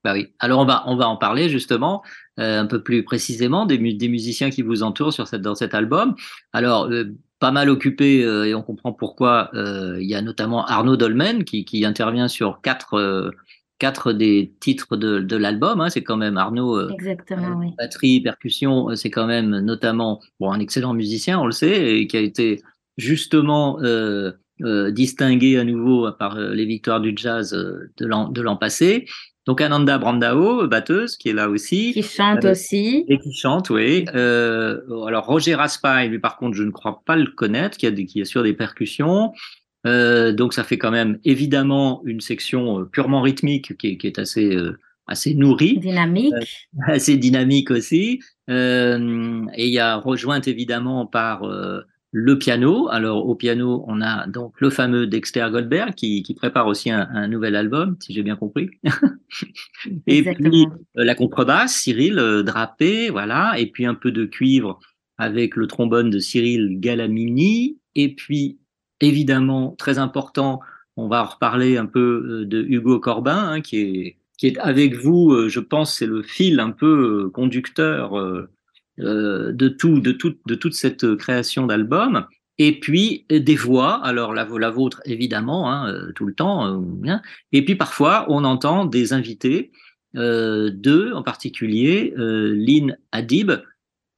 Bah 0.05 0.13
oui. 0.13 0.27
Alors 0.39 0.59
on 0.59 0.65
va 0.65 0.83
on 0.85 0.95
va 0.95 1.07
en 1.09 1.17
parler 1.17 1.49
justement 1.49 2.03
euh, 2.39 2.61
un 2.61 2.67
peu 2.67 2.79
plus 2.81 3.03
précisément 3.03 3.65
des, 3.65 3.79
mu- 3.79 3.95
des 3.95 4.07
musiciens 4.07 4.49
qui 4.51 4.61
vous 4.61 4.83
entourent 4.83 5.11
sur 5.13 5.27
cette 5.27 5.41
dans 5.41 5.55
cet 5.55 5.73
album. 5.73 6.15
Alors 6.53 6.85
euh, 6.91 7.05
pas 7.39 7.51
mal 7.51 7.69
occupé 7.69 8.23
euh, 8.23 8.45
et 8.47 8.53
on 8.55 8.61
comprend 8.61 8.93
pourquoi. 8.93 9.49
Il 9.53 10.07
y 10.07 10.15
a 10.15 10.21
notamment 10.21 10.63
Arnaud 10.65 10.95
Dolmen 10.95 11.43
qui 11.43 11.65
qui 11.65 11.83
intervient 11.85 12.27
sur 12.29 12.61
quatre 12.61 13.31
quatre 13.77 14.13
des 14.13 14.53
titres 14.59 14.95
de 14.95 15.19
de 15.19 15.35
l'album. 15.35 15.81
Hein. 15.81 15.89
C'est 15.89 16.03
quand 16.03 16.17
même 16.25 16.37
Arnaud. 16.37 16.77
euh, 16.77 16.89
Exactement, 16.93 17.59
batterie, 17.77 18.21
percussion, 18.21 18.95
c'est 18.95 19.09
quand 19.09 19.27
même 19.27 19.59
notamment 19.59 20.21
bon, 20.39 20.51
un 20.51 20.59
excellent 20.59 20.93
musicien, 20.93 21.39
on 21.39 21.47
le 21.47 21.51
sait, 21.51 21.97
et 21.97 22.07
qui 22.07 22.15
a 22.15 22.21
été 22.21 22.61
justement 22.97 23.79
euh, 23.81 24.31
distingué 24.91 25.57
à 25.59 25.63
nouveau 25.65 26.09
par 26.13 26.37
les 26.39 26.65
victoires 26.65 27.01
du 27.01 27.11
jazz 27.15 27.51
de 27.51 28.41
l'an 28.41 28.55
passé. 28.55 29.05
Donc 29.45 29.61
Ananda 29.61 29.97
Brandao, 29.97 30.67
batteuse, 30.67 31.17
qui 31.17 31.29
est 31.29 31.33
là 31.33 31.49
aussi. 31.49 31.93
Qui 31.93 32.01
chante 32.01 32.45
Euh, 32.45 32.51
aussi. 32.51 33.05
Et 33.07 33.19
qui 33.19 33.31
chante, 33.33 33.69
oui. 33.69 34.05
Euh, 34.15 34.81
alors 35.07 35.25
Roger 35.25 35.55
Raspail, 35.55 36.09
lui 36.09 36.19
par 36.19 36.37
contre, 36.37 36.55
je 36.55 36.63
ne 36.63 36.71
crois 36.71 37.03
pas 37.05 37.15
le 37.15 37.27
connaître, 37.27 37.77
qui, 37.77 37.85
a 37.85 37.91
qui 37.91 38.21
assure 38.21 38.43
des 38.43 38.53
percussions. 38.53 39.33
Euh, 39.85 40.31
donc 40.31 40.53
ça 40.53 40.63
fait 40.63 40.79
quand 40.79 40.89
même 40.89 41.19
évidemment 41.25 42.01
une 42.05 42.21
section 42.21 42.85
purement 42.85 43.21
rythmique 43.21 43.77
qui 43.77 43.89
est, 43.89 43.97
qui 43.97 44.07
est 44.07 44.17
assez 44.17 44.57
assez 45.07 45.35
nourrie 45.35 45.77
Dynamique. 45.77 46.33
assez 46.87 47.15
dynamique 47.17 47.69
aussi. 47.69 48.19
Et 48.47 48.97
il 48.97 49.69
y 49.71 49.77
a 49.79 49.97
rejointe 49.97 50.47
évidemment 50.47 51.05
par 51.05 51.43
le 52.17 52.39
piano. 52.39 52.87
Alors 52.87 53.27
au 53.27 53.35
piano, 53.35 53.83
on 53.89 54.01
a 54.01 54.25
donc 54.27 54.53
le 54.61 54.69
fameux 54.69 55.05
Dexter 55.05 55.47
Goldberg 55.51 55.95
qui, 55.95 56.23
qui 56.23 56.33
prépare 56.33 56.65
aussi 56.65 56.89
un, 56.89 57.09
un 57.11 57.27
nouvel 57.27 57.57
album, 57.57 57.97
si 57.99 58.13
j'ai 58.13 58.23
bien 58.23 58.37
compris. 58.37 58.69
et 59.85 59.89
puis 59.97 60.17
Exactement. 60.19 60.75
euh, 60.97 61.03
la 61.03 61.13
contrebasse, 61.13 61.75
Cyril 61.75 62.17
euh, 62.17 62.41
Drapé, 62.41 63.09
voilà. 63.09 63.59
Et 63.59 63.69
puis 63.69 63.85
un 63.85 63.95
peu 63.95 64.13
de 64.13 64.23
cuivre 64.23 64.79
avec 65.17 65.57
le 65.57 65.67
trombone 65.67 66.09
de 66.09 66.19
Cyril 66.19 66.79
Galamini. 66.79 67.79
Et 67.95 68.15
puis 68.15 68.59
évidemment, 69.01 69.75
très 69.77 69.97
important, 69.97 70.61
on 70.95 71.09
va 71.09 71.21
en 71.21 71.27
reparler 71.27 71.75
un 71.75 71.85
peu 71.85 72.43
euh, 72.43 72.45
de 72.45 72.63
Hugo 72.63 72.97
Corbin, 73.01 73.55
hein, 73.55 73.61
qui 73.61 73.79
est 73.79 74.17
qui 74.37 74.47
est 74.47 74.57
avec 74.57 74.95
vous, 74.95 75.47
je 75.47 75.61
pense, 75.61 75.95
c'est 75.95 76.05
le 76.05 76.21
fil 76.21 76.59
un 76.59 76.71
peu 76.71 77.29
conducteur 77.29 78.15
de 78.97 79.67
tout, 79.67 79.99
de 79.99 80.11
de 80.11 80.55
toute 80.55 80.73
cette 80.73 81.03
euh, 81.03 81.15
création 81.15 81.67
d'album. 81.67 82.25
Et 82.57 82.79
puis 82.79 83.25
euh, 83.31 83.39
des 83.39 83.55
voix, 83.55 83.95
alors 84.05 84.33
la, 84.33 84.47
la 84.57 84.69
vôtre 84.69 85.01
évidemment, 85.05 85.69
hein, 85.69 85.89
euh, 85.89 86.11
tout 86.13 86.25
le 86.25 86.33
temps, 86.33 86.81
euh. 86.81 87.17
Et 87.51 87.65
puis 87.65 87.75
parfois 87.75 88.25
on 88.29 88.45
entend 88.45 88.85
des 88.85 89.11
invités, 89.11 89.71
euh, 90.15 90.69
deux 90.69 91.11
en 91.13 91.23
particulier, 91.23 92.13
euh, 92.17 92.53
Lynn 92.55 92.97
Adib, 93.11 93.51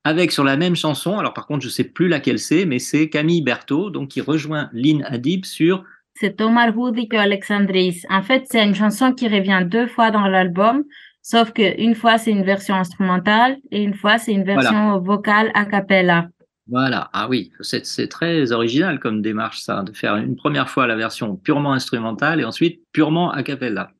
avec 0.04 0.32
sur 0.32 0.44
la 0.44 0.56
même 0.56 0.76
chanson. 0.76 1.18
Alors 1.18 1.34
par 1.34 1.48
contre 1.48 1.64
je 1.64 1.70
sais 1.70 1.84
plus 1.84 2.08
laquelle 2.08 2.38
c'est, 2.38 2.66
mais 2.66 2.78
c'est 2.80 3.10
Camille 3.10 3.42
Berthaud, 3.42 3.90
donc 3.90 4.10
qui 4.10 4.22
rejoint 4.22 4.70
Lynn 4.72 5.04
Adib 5.06 5.44
sur 5.46 5.84
C'est 6.14 6.40
Omar 6.42 6.78
Houdi 6.78 7.08
que 7.08 7.18
Alexandris. 7.18 8.04
En 8.10 8.24
fait, 8.24 8.46
c'est 8.50 8.64
une 8.64 8.76
chanson 8.76 9.14
qui 9.14 9.28
revient 9.28 9.64
deux 9.66 9.88
fois 9.88 10.10
dans 10.12 10.28
l'album, 10.28 10.84
sauf 11.28 11.52
que 11.52 11.82
une 11.82 11.94
fois 11.94 12.18
c'est 12.18 12.32
une 12.32 12.46
version 12.46 12.76
instrumentale 12.76 13.58
et 13.70 13.84
une 13.84 13.94
fois 13.94 14.18
c'est 14.18 14.32
une 14.32 14.46
version 14.46 14.98
vocale 15.00 15.52
a 15.54 15.66
cappella. 15.66 16.30
Voilà, 16.70 17.10
ah 17.14 17.28
oui, 17.30 17.52
c'est 17.62 18.08
très 18.08 18.52
original 18.52 19.00
comme 19.00 19.22
démarche 19.22 19.60
ça, 19.60 19.84
de 19.84 19.94
faire 19.94 20.16
une 20.16 20.36
première 20.38 20.70
fois 20.70 20.88
la 20.88 20.96
version 20.96 21.36
purement 21.36 21.74
instrumentale 21.74 22.40
et 22.40 22.46
ensuite 22.46 22.82
purement 22.94 23.32
a 23.32 23.44
cappella. 23.44 23.92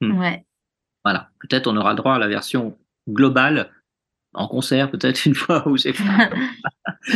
Hmm. 0.00 0.18
Ouais. 0.18 0.44
Voilà, 1.04 1.30
peut-être 1.40 1.68
on 1.68 1.76
aura 1.76 1.94
droit 1.94 2.14
à 2.14 2.18
la 2.18 2.28
version 2.28 2.76
globale 3.08 3.70
en 4.32 4.48
concert, 4.48 4.90
peut-être 4.90 5.26
une 5.26 5.34
fois 5.34 5.68
ou 5.68 5.76
c'est 5.76 5.94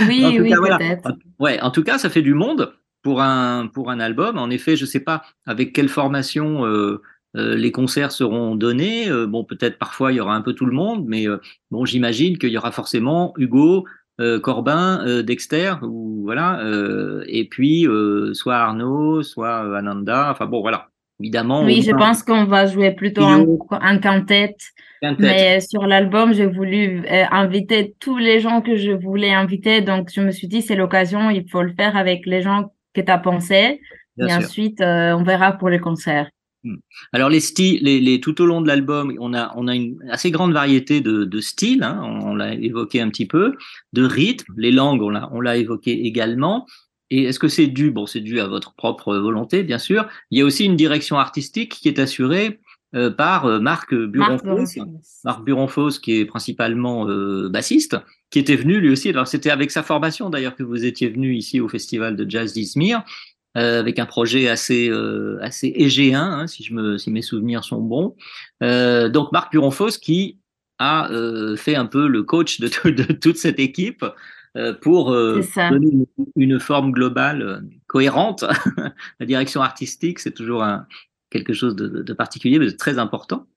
Oui, 0.07 0.25
En 0.25 0.31
tout 0.31 0.43
oui, 0.43 0.55
voilà. 0.57 0.79
peut-être. 0.79 1.13
Ouais, 1.41 1.61
en 1.61 1.73
tout 1.73 1.83
cas, 1.83 1.99
ça 1.99 2.11
fait 2.11 2.23
du 2.23 2.35
monde 2.35 2.75
pour 3.03 3.23
un 3.23 3.67
pour 3.67 3.91
un 3.91 3.99
album. 3.99 4.39
En 4.39 4.51
effet, 4.51 4.77
je 4.77 4.85
sais 4.85 5.01
pas 5.01 5.23
avec 5.47 5.73
quelle 5.73 5.89
formation 5.89 6.65
euh, 6.65 7.03
euh, 7.37 7.57
les 7.57 7.72
concerts 7.72 8.12
seront 8.12 8.55
donnés. 8.55 9.09
Euh, 9.09 9.26
bon, 9.26 9.45
peut-être 9.45 9.79
parfois 9.79 10.12
il 10.12 10.16
y 10.16 10.20
aura 10.20 10.35
un 10.35 10.41
peu 10.41 10.55
tout 10.55 10.66
le 10.66 10.72
monde, 10.72 11.05
mais 11.07 11.29
euh, 11.29 11.39
bon, 11.70 11.85
j'imagine 11.85 12.39
qu'il 12.39 12.51
y 12.51 12.59
aura 12.59 12.72
forcément 12.72 13.35
Hugo, 13.37 13.85
Corbin, 14.43 15.22
Dexter, 15.22 15.74
ou 15.83 16.22
voilà, 16.24 16.61
et 17.29 17.45
puis 17.49 17.87
soit 18.33 18.57
Arnaud, 18.57 19.22
soit 19.22 19.79
Ananda. 19.79 20.33
Enfin 20.33 20.47
bon, 20.47 20.61
voilà. 20.61 20.89
Évidemment. 21.20 21.62
Oui, 21.62 21.83
je 21.83 21.93
pense 21.93 22.24
qu'on 22.24 22.45
va 22.45 22.66
jouer 22.66 22.91
plutôt 22.91 23.22
en, 23.22 23.45
en 23.70 23.99
quintet. 24.01 24.57
quintet. 25.01 25.22
Mais 25.22 25.61
sur 25.61 25.87
l'album, 25.87 26.33
j'ai 26.33 26.47
voulu 26.47 27.05
inviter 27.31 27.95
tous 28.01 28.18
les 28.18 28.41
gens 28.41 28.61
que 28.61 28.74
je 28.74 28.91
voulais 28.91 29.33
inviter. 29.33 29.83
Donc, 29.83 30.11
je 30.12 30.20
me 30.20 30.33
suis 30.33 30.49
dit, 30.49 30.62
c'est 30.62 30.74
l'occasion, 30.74 31.31
il 31.31 31.49
faut 31.49 31.62
le 31.62 31.72
faire 31.74 31.97
avec 31.97 32.26
les 32.26 32.43
gens 32.43 32.72
que 32.95 33.01
tu 33.01 33.12
as 33.12 33.18
pensé. 33.18 33.81
Bien 34.16 34.26
et 34.26 34.31
sûr. 34.31 34.39
ensuite, 34.41 34.81
on 34.81 35.22
verra 35.22 35.53
pour 35.53 35.68
les 35.68 35.79
concerts. 35.79 36.29
Hmm. 36.65 36.77
Alors 37.13 37.29
les 37.29 37.41
styles, 37.41 37.79
les, 37.83 38.01
les, 38.01 38.21
tout 38.21 38.41
au 38.43 38.47
long 38.47 38.61
de 38.61 38.67
l'album, 38.67 39.15
on 39.21 39.33
a, 39.33 39.53
on 39.57 39.69
a 39.69 39.77
une 39.77 39.97
assez 40.11 40.31
grande 40.31 40.53
variété 40.53 41.01
de, 41.01 41.25
de 41.25 41.41
styles, 41.41 41.85
hein, 41.85 42.01
on, 42.03 42.35
l'a 42.35 42.55
évoqué 42.55 43.01
un 43.01 43.09
petit 43.11 43.27
peu, 43.27 43.55
de 43.93 44.03
rythmes, 44.03 44.53
les 44.57 44.73
langues, 44.73 45.03
on 45.03 45.11
l'a, 45.11 45.29
on 45.33 45.41
l'a 45.41 45.57
évoqué 45.57 46.07
également. 46.07 46.67
Et 47.11 47.25
est-ce 47.25 47.39
que 47.39 47.49
c'est 47.49 47.69
dû, 47.69 47.91
bon, 47.91 48.07
c'est 48.07 48.21
dû 48.21 48.41
à 48.41 48.49
votre 48.49 48.75
propre 48.75 49.17
volonté, 49.17 49.63
bien 49.63 49.79
sûr. 49.79 50.07
Il 50.31 50.39
y 50.39 50.43
a 50.43 50.45
aussi 50.45 50.65
une 50.65 50.77
direction 50.77 51.19
artistique 51.19 51.73
qui 51.73 51.89
est 51.89 51.99
assurée 51.99 52.61
euh, 52.95 53.11
par 53.11 53.45
euh, 53.45 53.61
Marc 53.61 53.95
Buronfos, 53.95 54.81
Marc 55.23 55.45
Buronfos, 55.45 56.01
qui 56.03 56.21
est 56.21 56.25
principalement 56.25 57.07
euh, 57.07 57.51
bassiste, 57.51 57.99
qui 58.31 58.39
était 58.39 58.57
venu 58.57 58.81
lui 58.81 58.91
aussi. 58.91 59.11
Alors 59.11 59.29
c'était 59.29 59.51
avec 59.51 59.71
sa 59.71 59.83
formation 59.83 60.31
d'ailleurs 60.31 60.57
que 60.57 60.63
vous 60.63 60.87
étiez 60.87 61.09
venu 61.09 61.37
ici 61.37 61.61
au 61.61 61.69
festival 61.69 62.17
de 62.17 62.29
jazz 62.29 62.55
d'Izmir. 62.55 63.03
Euh, 63.59 63.81
avec 63.81 63.99
un 63.99 64.07
projet 64.07 64.49
assez 64.49 64.89
euh, 64.89 65.39
assez 65.43 65.73
égéen, 65.75 66.23
hein, 66.23 66.47
si 66.47 66.63
je 66.63 66.75
me 66.75 66.97
si 66.97 67.11
mes 67.11 67.23
souvenirs 67.23 67.65
sont 67.65 67.81
bons. 67.81 68.15
Euh, 68.63 69.09
donc 69.09 69.33
Marc 69.33 69.51
Buronfos 69.51 69.99
qui 70.01 70.39
a 70.79 71.11
fait 71.57 71.75
un 71.75 71.87
peu 71.87 72.07
le 72.07 72.23
coach 72.23 72.61
de, 72.61 72.69
de 72.91 73.13
toute 73.13 73.37
cette 73.37 73.59
équipe 73.59 74.05
pour 74.81 75.11
donner 75.11 75.89
une, 75.91 76.07
une, 76.37 76.61
forme 76.61 76.93
globale 76.93 77.65
cohérente. 77.89 78.45
La 79.21 79.27
direction 79.27 79.61
artistique, 79.61 80.21
c'est 80.21 80.31
toujours 80.31 80.63
un, 80.63 80.87
quelque 81.31 81.53
chose 81.53 81.75
de, 81.75 81.89
de, 81.89 82.13
particulier, 82.13 82.61
mais 82.61 82.67
de 82.67 82.71
très 82.71 83.01
important. 83.01 83.49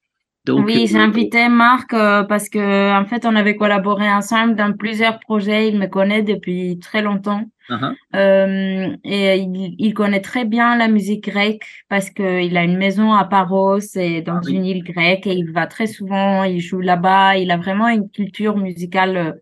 Donc, 0.46 0.66
oui, 0.66 0.88
j'ai 0.88 0.98
invité 0.98 1.50
Marc 1.50 1.92
parce 1.92 2.50
que 2.50 3.00
en 3.00 3.06
fait, 3.06 3.26
on 3.26 3.36
avait 3.36 3.56
collaboré 3.56 4.12
ensemble 4.12 4.56
dans 4.56 4.74
plusieurs 4.74 5.20
projets. 5.20 5.70
Il 5.70 5.78
me 5.78 5.86
connaît 5.86 6.24
depuis 6.24 6.80
très 6.80 7.04
longtemps. 7.04 7.44
Uh-huh. 7.70 7.96
Euh, 8.16 8.98
et 9.04 9.38
il, 9.38 9.76
il, 9.78 9.94
connaît 9.94 10.20
très 10.20 10.44
bien 10.44 10.76
la 10.76 10.88
musique 10.88 11.30
grecque 11.30 11.64
parce 11.90 12.10
qu'il 12.10 12.58
a 12.58 12.64
une 12.64 12.78
maison 12.78 13.14
à 13.14 13.24
Paros 13.24 13.80
et 13.96 14.22
dans 14.22 14.42
ah 14.44 14.50
une 14.50 14.66
île 14.66 14.84
grecque 14.84 15.26
et 15.28 15.34
il 15.34 15.52
va 15.52 15.68
très 15.68 15.88
souvent, 15.88 16.44
il 16.44 16.60
joue 16.60 16.82
là-bas. 16.82 17.38
Il 17.38 17.52
a 17.52 17.58
vraiment 17.58 17.88
une 17.88 18.10
culture 18.10 18.58
musicale 18.58 19.42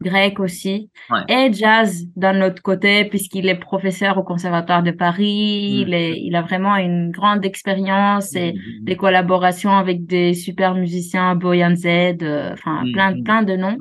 grecque 0.00 0.38
aussi 0.38 0.90
et 1.28 1.52
jazz 1.52 2.06
d'un 2.14 2.40
autre 2.42 2.62
côté 2.62 3.04
puisqu'il 3.04 3.48
est 3.48 3.58
professeur 3.58 4.16
au 4.18 4.22
conservatoire 4.22 4.82
de 4.82 4.92
Paris. 4.92 5.82
Il, 5.82 5.94
est, 5.94 6.20
il 6.20 6.36
a 6.36 6.42
vraiment 6.42 6.76
une 6.76 7.10
grande 7.10 7.44
expérience 7.44 8.34
et 8.36 8.54
des 8.82 8.96
collaborations 8.96 9.76
avec 9.76 10.06
des 10.06 10.34
super 10.34 10.74
musiciens, 10.74 11.34
Boyan 11.34 11.74
Z, 11.74 11.86
euh, 12.22 12.52
enfin 12.52 12.84
plein, 12.92 13.20
plein 13.22 13.42
de 13.42 13.56
noms. 13.56 13.76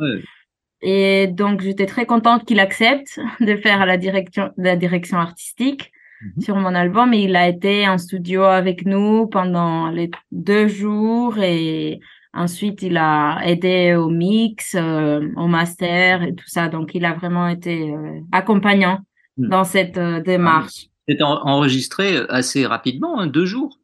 Et 0.82 1.28
donc, 1.28 1.62
j'étais 1.62 1.86
très 1.86 2.06
contente 2.06 2.46
qu'il 2.46 2.60
accepte 2.60 3.20
de 3.40 3.56
faire 3.58 3.86
la 3.86 3.98
direction, 3.98 4.52
la 4.58 4.76
direction 4.76 5.18
artistique 5.18 5.92
mhm. 6.22 6.42
sur 6.42 6.56
mon 6.56 6.76
album. 6.76 7.14
Et 7.14 7.24
il 7.24 7.36
a 7.36 7.48
été 7.48 7.88
en 7.88 7.98
studio 7.98 8.44
avec 8.44 8.86
nous 8.86 9.28
pendant 9.28 9.90
les 9.90 10.10
deux 10.32 10.68
jours 10.68 11.38
et 11.40 12.00
ensuite 12.38 12.82
il 12.82 12.98
a 12.98 13.40
aidé 13.44 13.96
au 13.96 14.10
mix, 14.10 14.76
euh, 14.76 15.28
au 15.36 15.48
master 15.48 16.24
et 16.24 16.36
tout 16.36 16.48
ça. 16.48 16.70
Donc, 16.70 16.96
il 16.96 17.06
a 17.06 17.14
vraiment 17.14 17.48
été 17.48 17.92
euh, 17.92 18.20
accompagnant 18.32 19.00
mhm. 19.38 19.50
dans 19.50 19.64
cette 19.64 19.98
euh, 19.98 20.22
démarche. 20.22 20.88
C'est 21.08 21.22
enregistré 21.22 22.18
assez 22.30 22.66
rapidement, 22.66 23.20
hein, 23.20 23.28
deux 23.28 23.46
jours? 23.46 23.80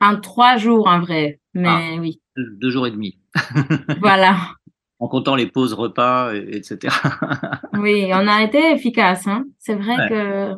En 0.00 0.20
trois 0.20 0.56
jours, 0.58 0.86
en 0.86 1.00
vrai. 1.00 1.40
Mais 1.54 1.68
ah, 1.68 2.00
oui. 2.00 2.20
Deux 2.36 2.70
jours 2.70 2.86
et 2.86 2.90
demi. 2.90 3.18
voilà 4.00 4.36
en 4.98 5.08
comptant 5.08 5.34
les 5.34 5.46
pauses 5.46 5.74
repas, 5.74 6.34
etc. 6.34 6.94
oui, 7.74 8.06
on 8.12 8.26
a 8.26 8.42
été 8.42 8.72
efficace. 8.72 9.26
Hein. 9.26 9.44
C'est 9.58 9.74
vrai 9.74 9.94
que. 10.08 10.54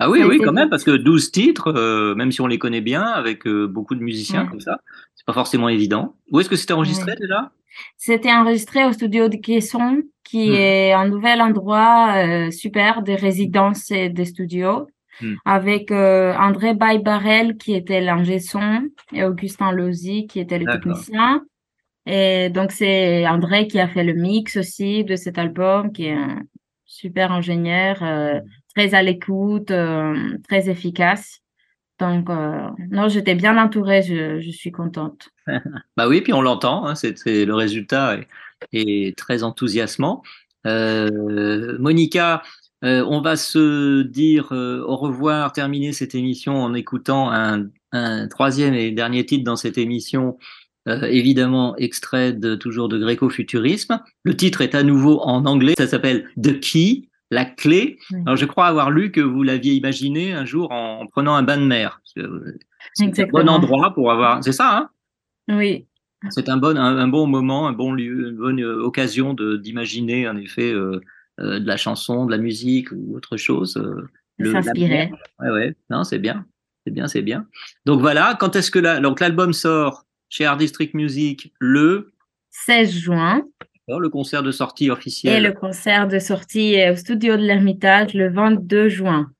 Ah 0.00 0.08
oui, 0.08 0.22
oui, 0.22 0.38
quand 0.38 0.52
même, 0.52 0.70
parce 0.70 0.84
que 0.84 0.92
12 0.92 1.32
titres, 1.32 1.72
euh, 1.76 2.14
même 2.14 2.30
si 2.30 2.40
on 2.40 2.46
les 2.46 2.58
connaît 2.58 2.80
bien, 2.80 3.02
avec 3.02 3.46
euh, 3.46 3.66
beaucoup 3.66 3.96
de 3.96 4.02
musiciens 4.02 4.46
comme 4.46 4.60
ça, 4.60 4.80
c'est 5.16 5.26
pas 5.26 5.32
forcément 5.32 5.68
évident. 5.68 6.14
Où 6.30 6.38
est-ce 6.38 6.48
que 6.48 6.54
c'était 6.54 6.72
enregistré 6.72 7.16
déjà? 7.20 7.50
C'était 7.96 8.32
enregistré 8.32 8.84
au 8.84 8.92
studio 8.92 9.28
de 9.28 9.36
Caisson, 9.36 10.02
qui 10.22 10.50
hmm. 10.50 10.54
est 10.54 10.92
un 10.92 11.08
nouvel 11.08 11.42
endroit 11.42 12.14
euh, 12.16 12.50
super 12.52 13.02
des 13.02 13.16
résidences 13.16 13.90
et 13.90 14.08
des 14.08 14.24
studios. 14.24 14.86
Hmm. 15.20 15.34
avec 15.44 15.90
André 15.90 16.74
Baybarel 16.74 17.56
qui 17.56 17.74
était 17.74 18.00
l'ingé 18.00 18.38
son 18.38 18.88
et 19.12 19.24
Augustin 19.24 19.72
Lozy 19.72 20.28
qui 20.28 20.38
était 20.38 20.60
le 20.60 20.66
technicien. 20.70 21.42
Et 22.06 22.50
donc, 22.50 22.70
c'est 22.70 23.26
André 23.26 23.66
qui 23.66 23.80
a 23.80 23.88
fait 23.88 24.04
le 24.04 24.12
mix 24.14 24.56
aussi 24.56 25.02
de 25.02 25.16
cet 25.16 25.36
album, 25.36 25.90
qui 25.90 26.06
est 26.06 26.14
un 26.14 26.42
super 26.86 27.32
ingénieur, 27.32 28.00
très 28.78 28.94
à 28.94 29.02
l'écoute, 29.02 29.72
euh, 29.72 30.38
très 30.48 30.70
efficace. 30.70 31.40
Donc, 31.98 32.30
euh, 32.30 32.68
non, 32.92 33.08
j'étais 33.08 33.34
bien 33.34 33.58
entourée, 33.58 34.02
je, 34.02 34.50
suis 34.52 34.70
contente. 34.70 35.30
bah 35.96 36.06
oui, 36.06 36.20
puis 36.20 36.32
on 36.32 36.42
l'entend, 36.42 36.86
hein, 36.86 36.94
c'est 36.94 37.44
le 37.44 37.54
résultat 37.54 38.18
est, 38.72 39.18
très 39.18 39.42
enthousiasmant. 39.42 40.22
Monica, 40.64 42.42
on 42.82 43.20
va 43.20 43.34
se 43.34 44.02
dire 44.02 44.52
au 44.52 44.96
revoir, 44.96 45.52
terminer 45.52 45.92
cette 45.92 46.14
émission 46.14 46.62
en 46.62 46.72
écoutant 46.74 47.32
un, 47.32 47.68
troisième 48.28 48.74
et 48.74 48.92
dernier 48.92 49.26
titre 49.26 49.44
dans 49.44 49.56
cette 49.56 49.78
émission 49.78 50.36
euh, 50.88 51.02
évidemment 51.02 51.76
extrait 51.76 52.32
de, 52.32 52.54
toujours 52.54 52.88
de 52.88 52.98
gréco-futurisme. 52.98 54.00
Le 54.22 54.36
titre 54.36 54.62
est 54.62 54.74
à 54.74 54.82
nouveau 54.82 55.20
en 55.20 55.44
anglais, 55.44 55.74
ça 55.76 55.86
s'appelle 55.86 56.28
The 56.42 56.60
Key, 56.60 57.07
la 57.30 57.44
clé. 57.44 57.98
Alors 58.26 58.36
je 58.36 58.44
crois 58.44 58.66
avoir 58.66 58.90
lu 58.90 59.10
que 59.10 59.20
vous 59.20 59.42
l'aviez 59.42 59.74
imaginé 59.74 60.32
un 60.32 60.44
jour 60.44 60.70
en, 60.72 61.06
prenant 61.06 61.34
un 61.34 61.42
bain 61.42 61.58
de 61.58 61.66
mer. 61.66 62.00
C'est 62.94 63.20
un 63.20 63.26
bon 63.26 63.48
endroit 63.48 63.94
pour 63.94 64.10
avoir. 64.10 64.42
C'est 64.42 64.52
ça, 64.52 64.76
hein? 64.76 64.90
Oui. 65.48 65.86
C'est 66.30 66.48
un 66.48 66.56
bon, 66.56 66.76
un, 66.76 67.08
bon 67.08 67.26
moment, 67.26 67.68
un 67.68 67.72
bon 67.72 67.92
lieu, 67.92 68.30
une 68.30 68.36
bonne 68.36 68.60
euh, 68.60 68.82
occasion 68.82 69.34
d'imaginer 69.34 70.28
en 70.28 70.36
effet 70.36 70.72
euh, 70.72 71.00
de 71.38 71.64
la 71.64 71.76
chanson, 71.76 72.26
de 72.26 72.32
la 72.32 72.38
musique 72.38 72.90
ou 72.90 73.16
autre 73.16 73.36
chose. 73.36 73.80
S'inspirer. 74.40 75.12
Ouais, 75.38 75.50
ouais. 75.50 75.76
Non, 75.90 76.02
c'est 76.02 76.18
bien. 76.18 76.44
C'est 76.84 76.92
bien, 76.92 77.06
c'est 77.06 77.22
bien. 77.22 77.46
Donc 77.86 78.00
voilà, 78.00 78.36
quand 78.40 78.56
est-ce 78.56 78.70
que 78.70 78.78
l'album 78.78 79.52
sort 79.52 80.06
chez 80.28 80.44
Art 80.44 80.56
District 80.56 80.94
Music 80.94 81.52
le 81.58 82.12
16 82.50 82.90
juin. 82.90 83.42
Le 83.88 84.08
concert 84.08 84.42
de 84.42 84.52
sortie 84.52 84.90
officiel. 84.90 85.36
Et 85.36 85.46
le 85.46 85.52
concert 85.52 86.08
de 86.08 86.18
sortie 86.18 86.76
au 86.90 86.96
studio 86.96 87.36
de 87.36 87.42
l'Ermitage 87.42 88.14
le 88.14 88.30
22 88.30 88.88
juin. 88.88 89.30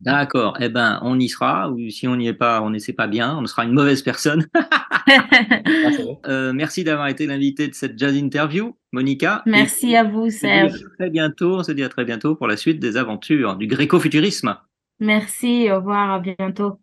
D'accord. 0.00 0.56
Eh 0.60 0.70
ben, 0.70 0.98
on 1.02 1.18
y 1.18 1.28
sera. 1.28 1.70
Ou 1.70 1.90
si 1.90 2.08
on 2.08 2.16
n'y 2.16 2.28
est 2.28 2.34
pas, 2.34 2.62
on 2.62 2.70
ne 2.70 2.78
sait 2.78 2.94
pas 2.94 3.06
bien. 3.06 3.36
On 3.38 3.46
sera 3.46 3.64
une 3.64 3.72
mauvaise 3.72 4.02
personne. 4.02 4.46
Euh, 6.26 6.52
merci 6.52 6.84
d'avoir 6.84 7.08
été 7.08 7.26
l'invité 7.26 7.66
de 7.66 7.74
cette 7.74 7.98
jazz 7.98 8.14
interview, 8.14 8.76
Monica. 8.92 9.42
Merci 9.46 9.96
à 9.96 10.04
vous, 10.04 10.30
Serge. 10.30 10.74
À 10.74 10.96
très 10.98 11.10
bientôt. 11.10 11.56
On 11.56 11.62
se 11.62 11.72
dit 11.72 11.82
à 11.82 11.88
très 11.88 12.04
bientôt 12.04 12.34
pour 12.36 12.46
la 12.46 12.56
suite 12.56 12.78
des 12.78 12.96
aventures 12.96 13.56
du 13.56 13.66
gréco-futurisme. 13.66 14.56
Merci. 15.00 15.68
Au 15.70 15.76
revoir. 15.76 16.10
À 16.10 16.20
bientôt. 16.20 16.78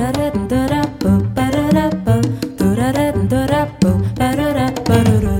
Do-da-da-da-da-bo, 0.00 1.10
ba-da-da-bo, 1.36 2.14
do-da-da-da-da-bo, 2.56 3.90
ba-da-da-ba-da-da. 4.16 5.39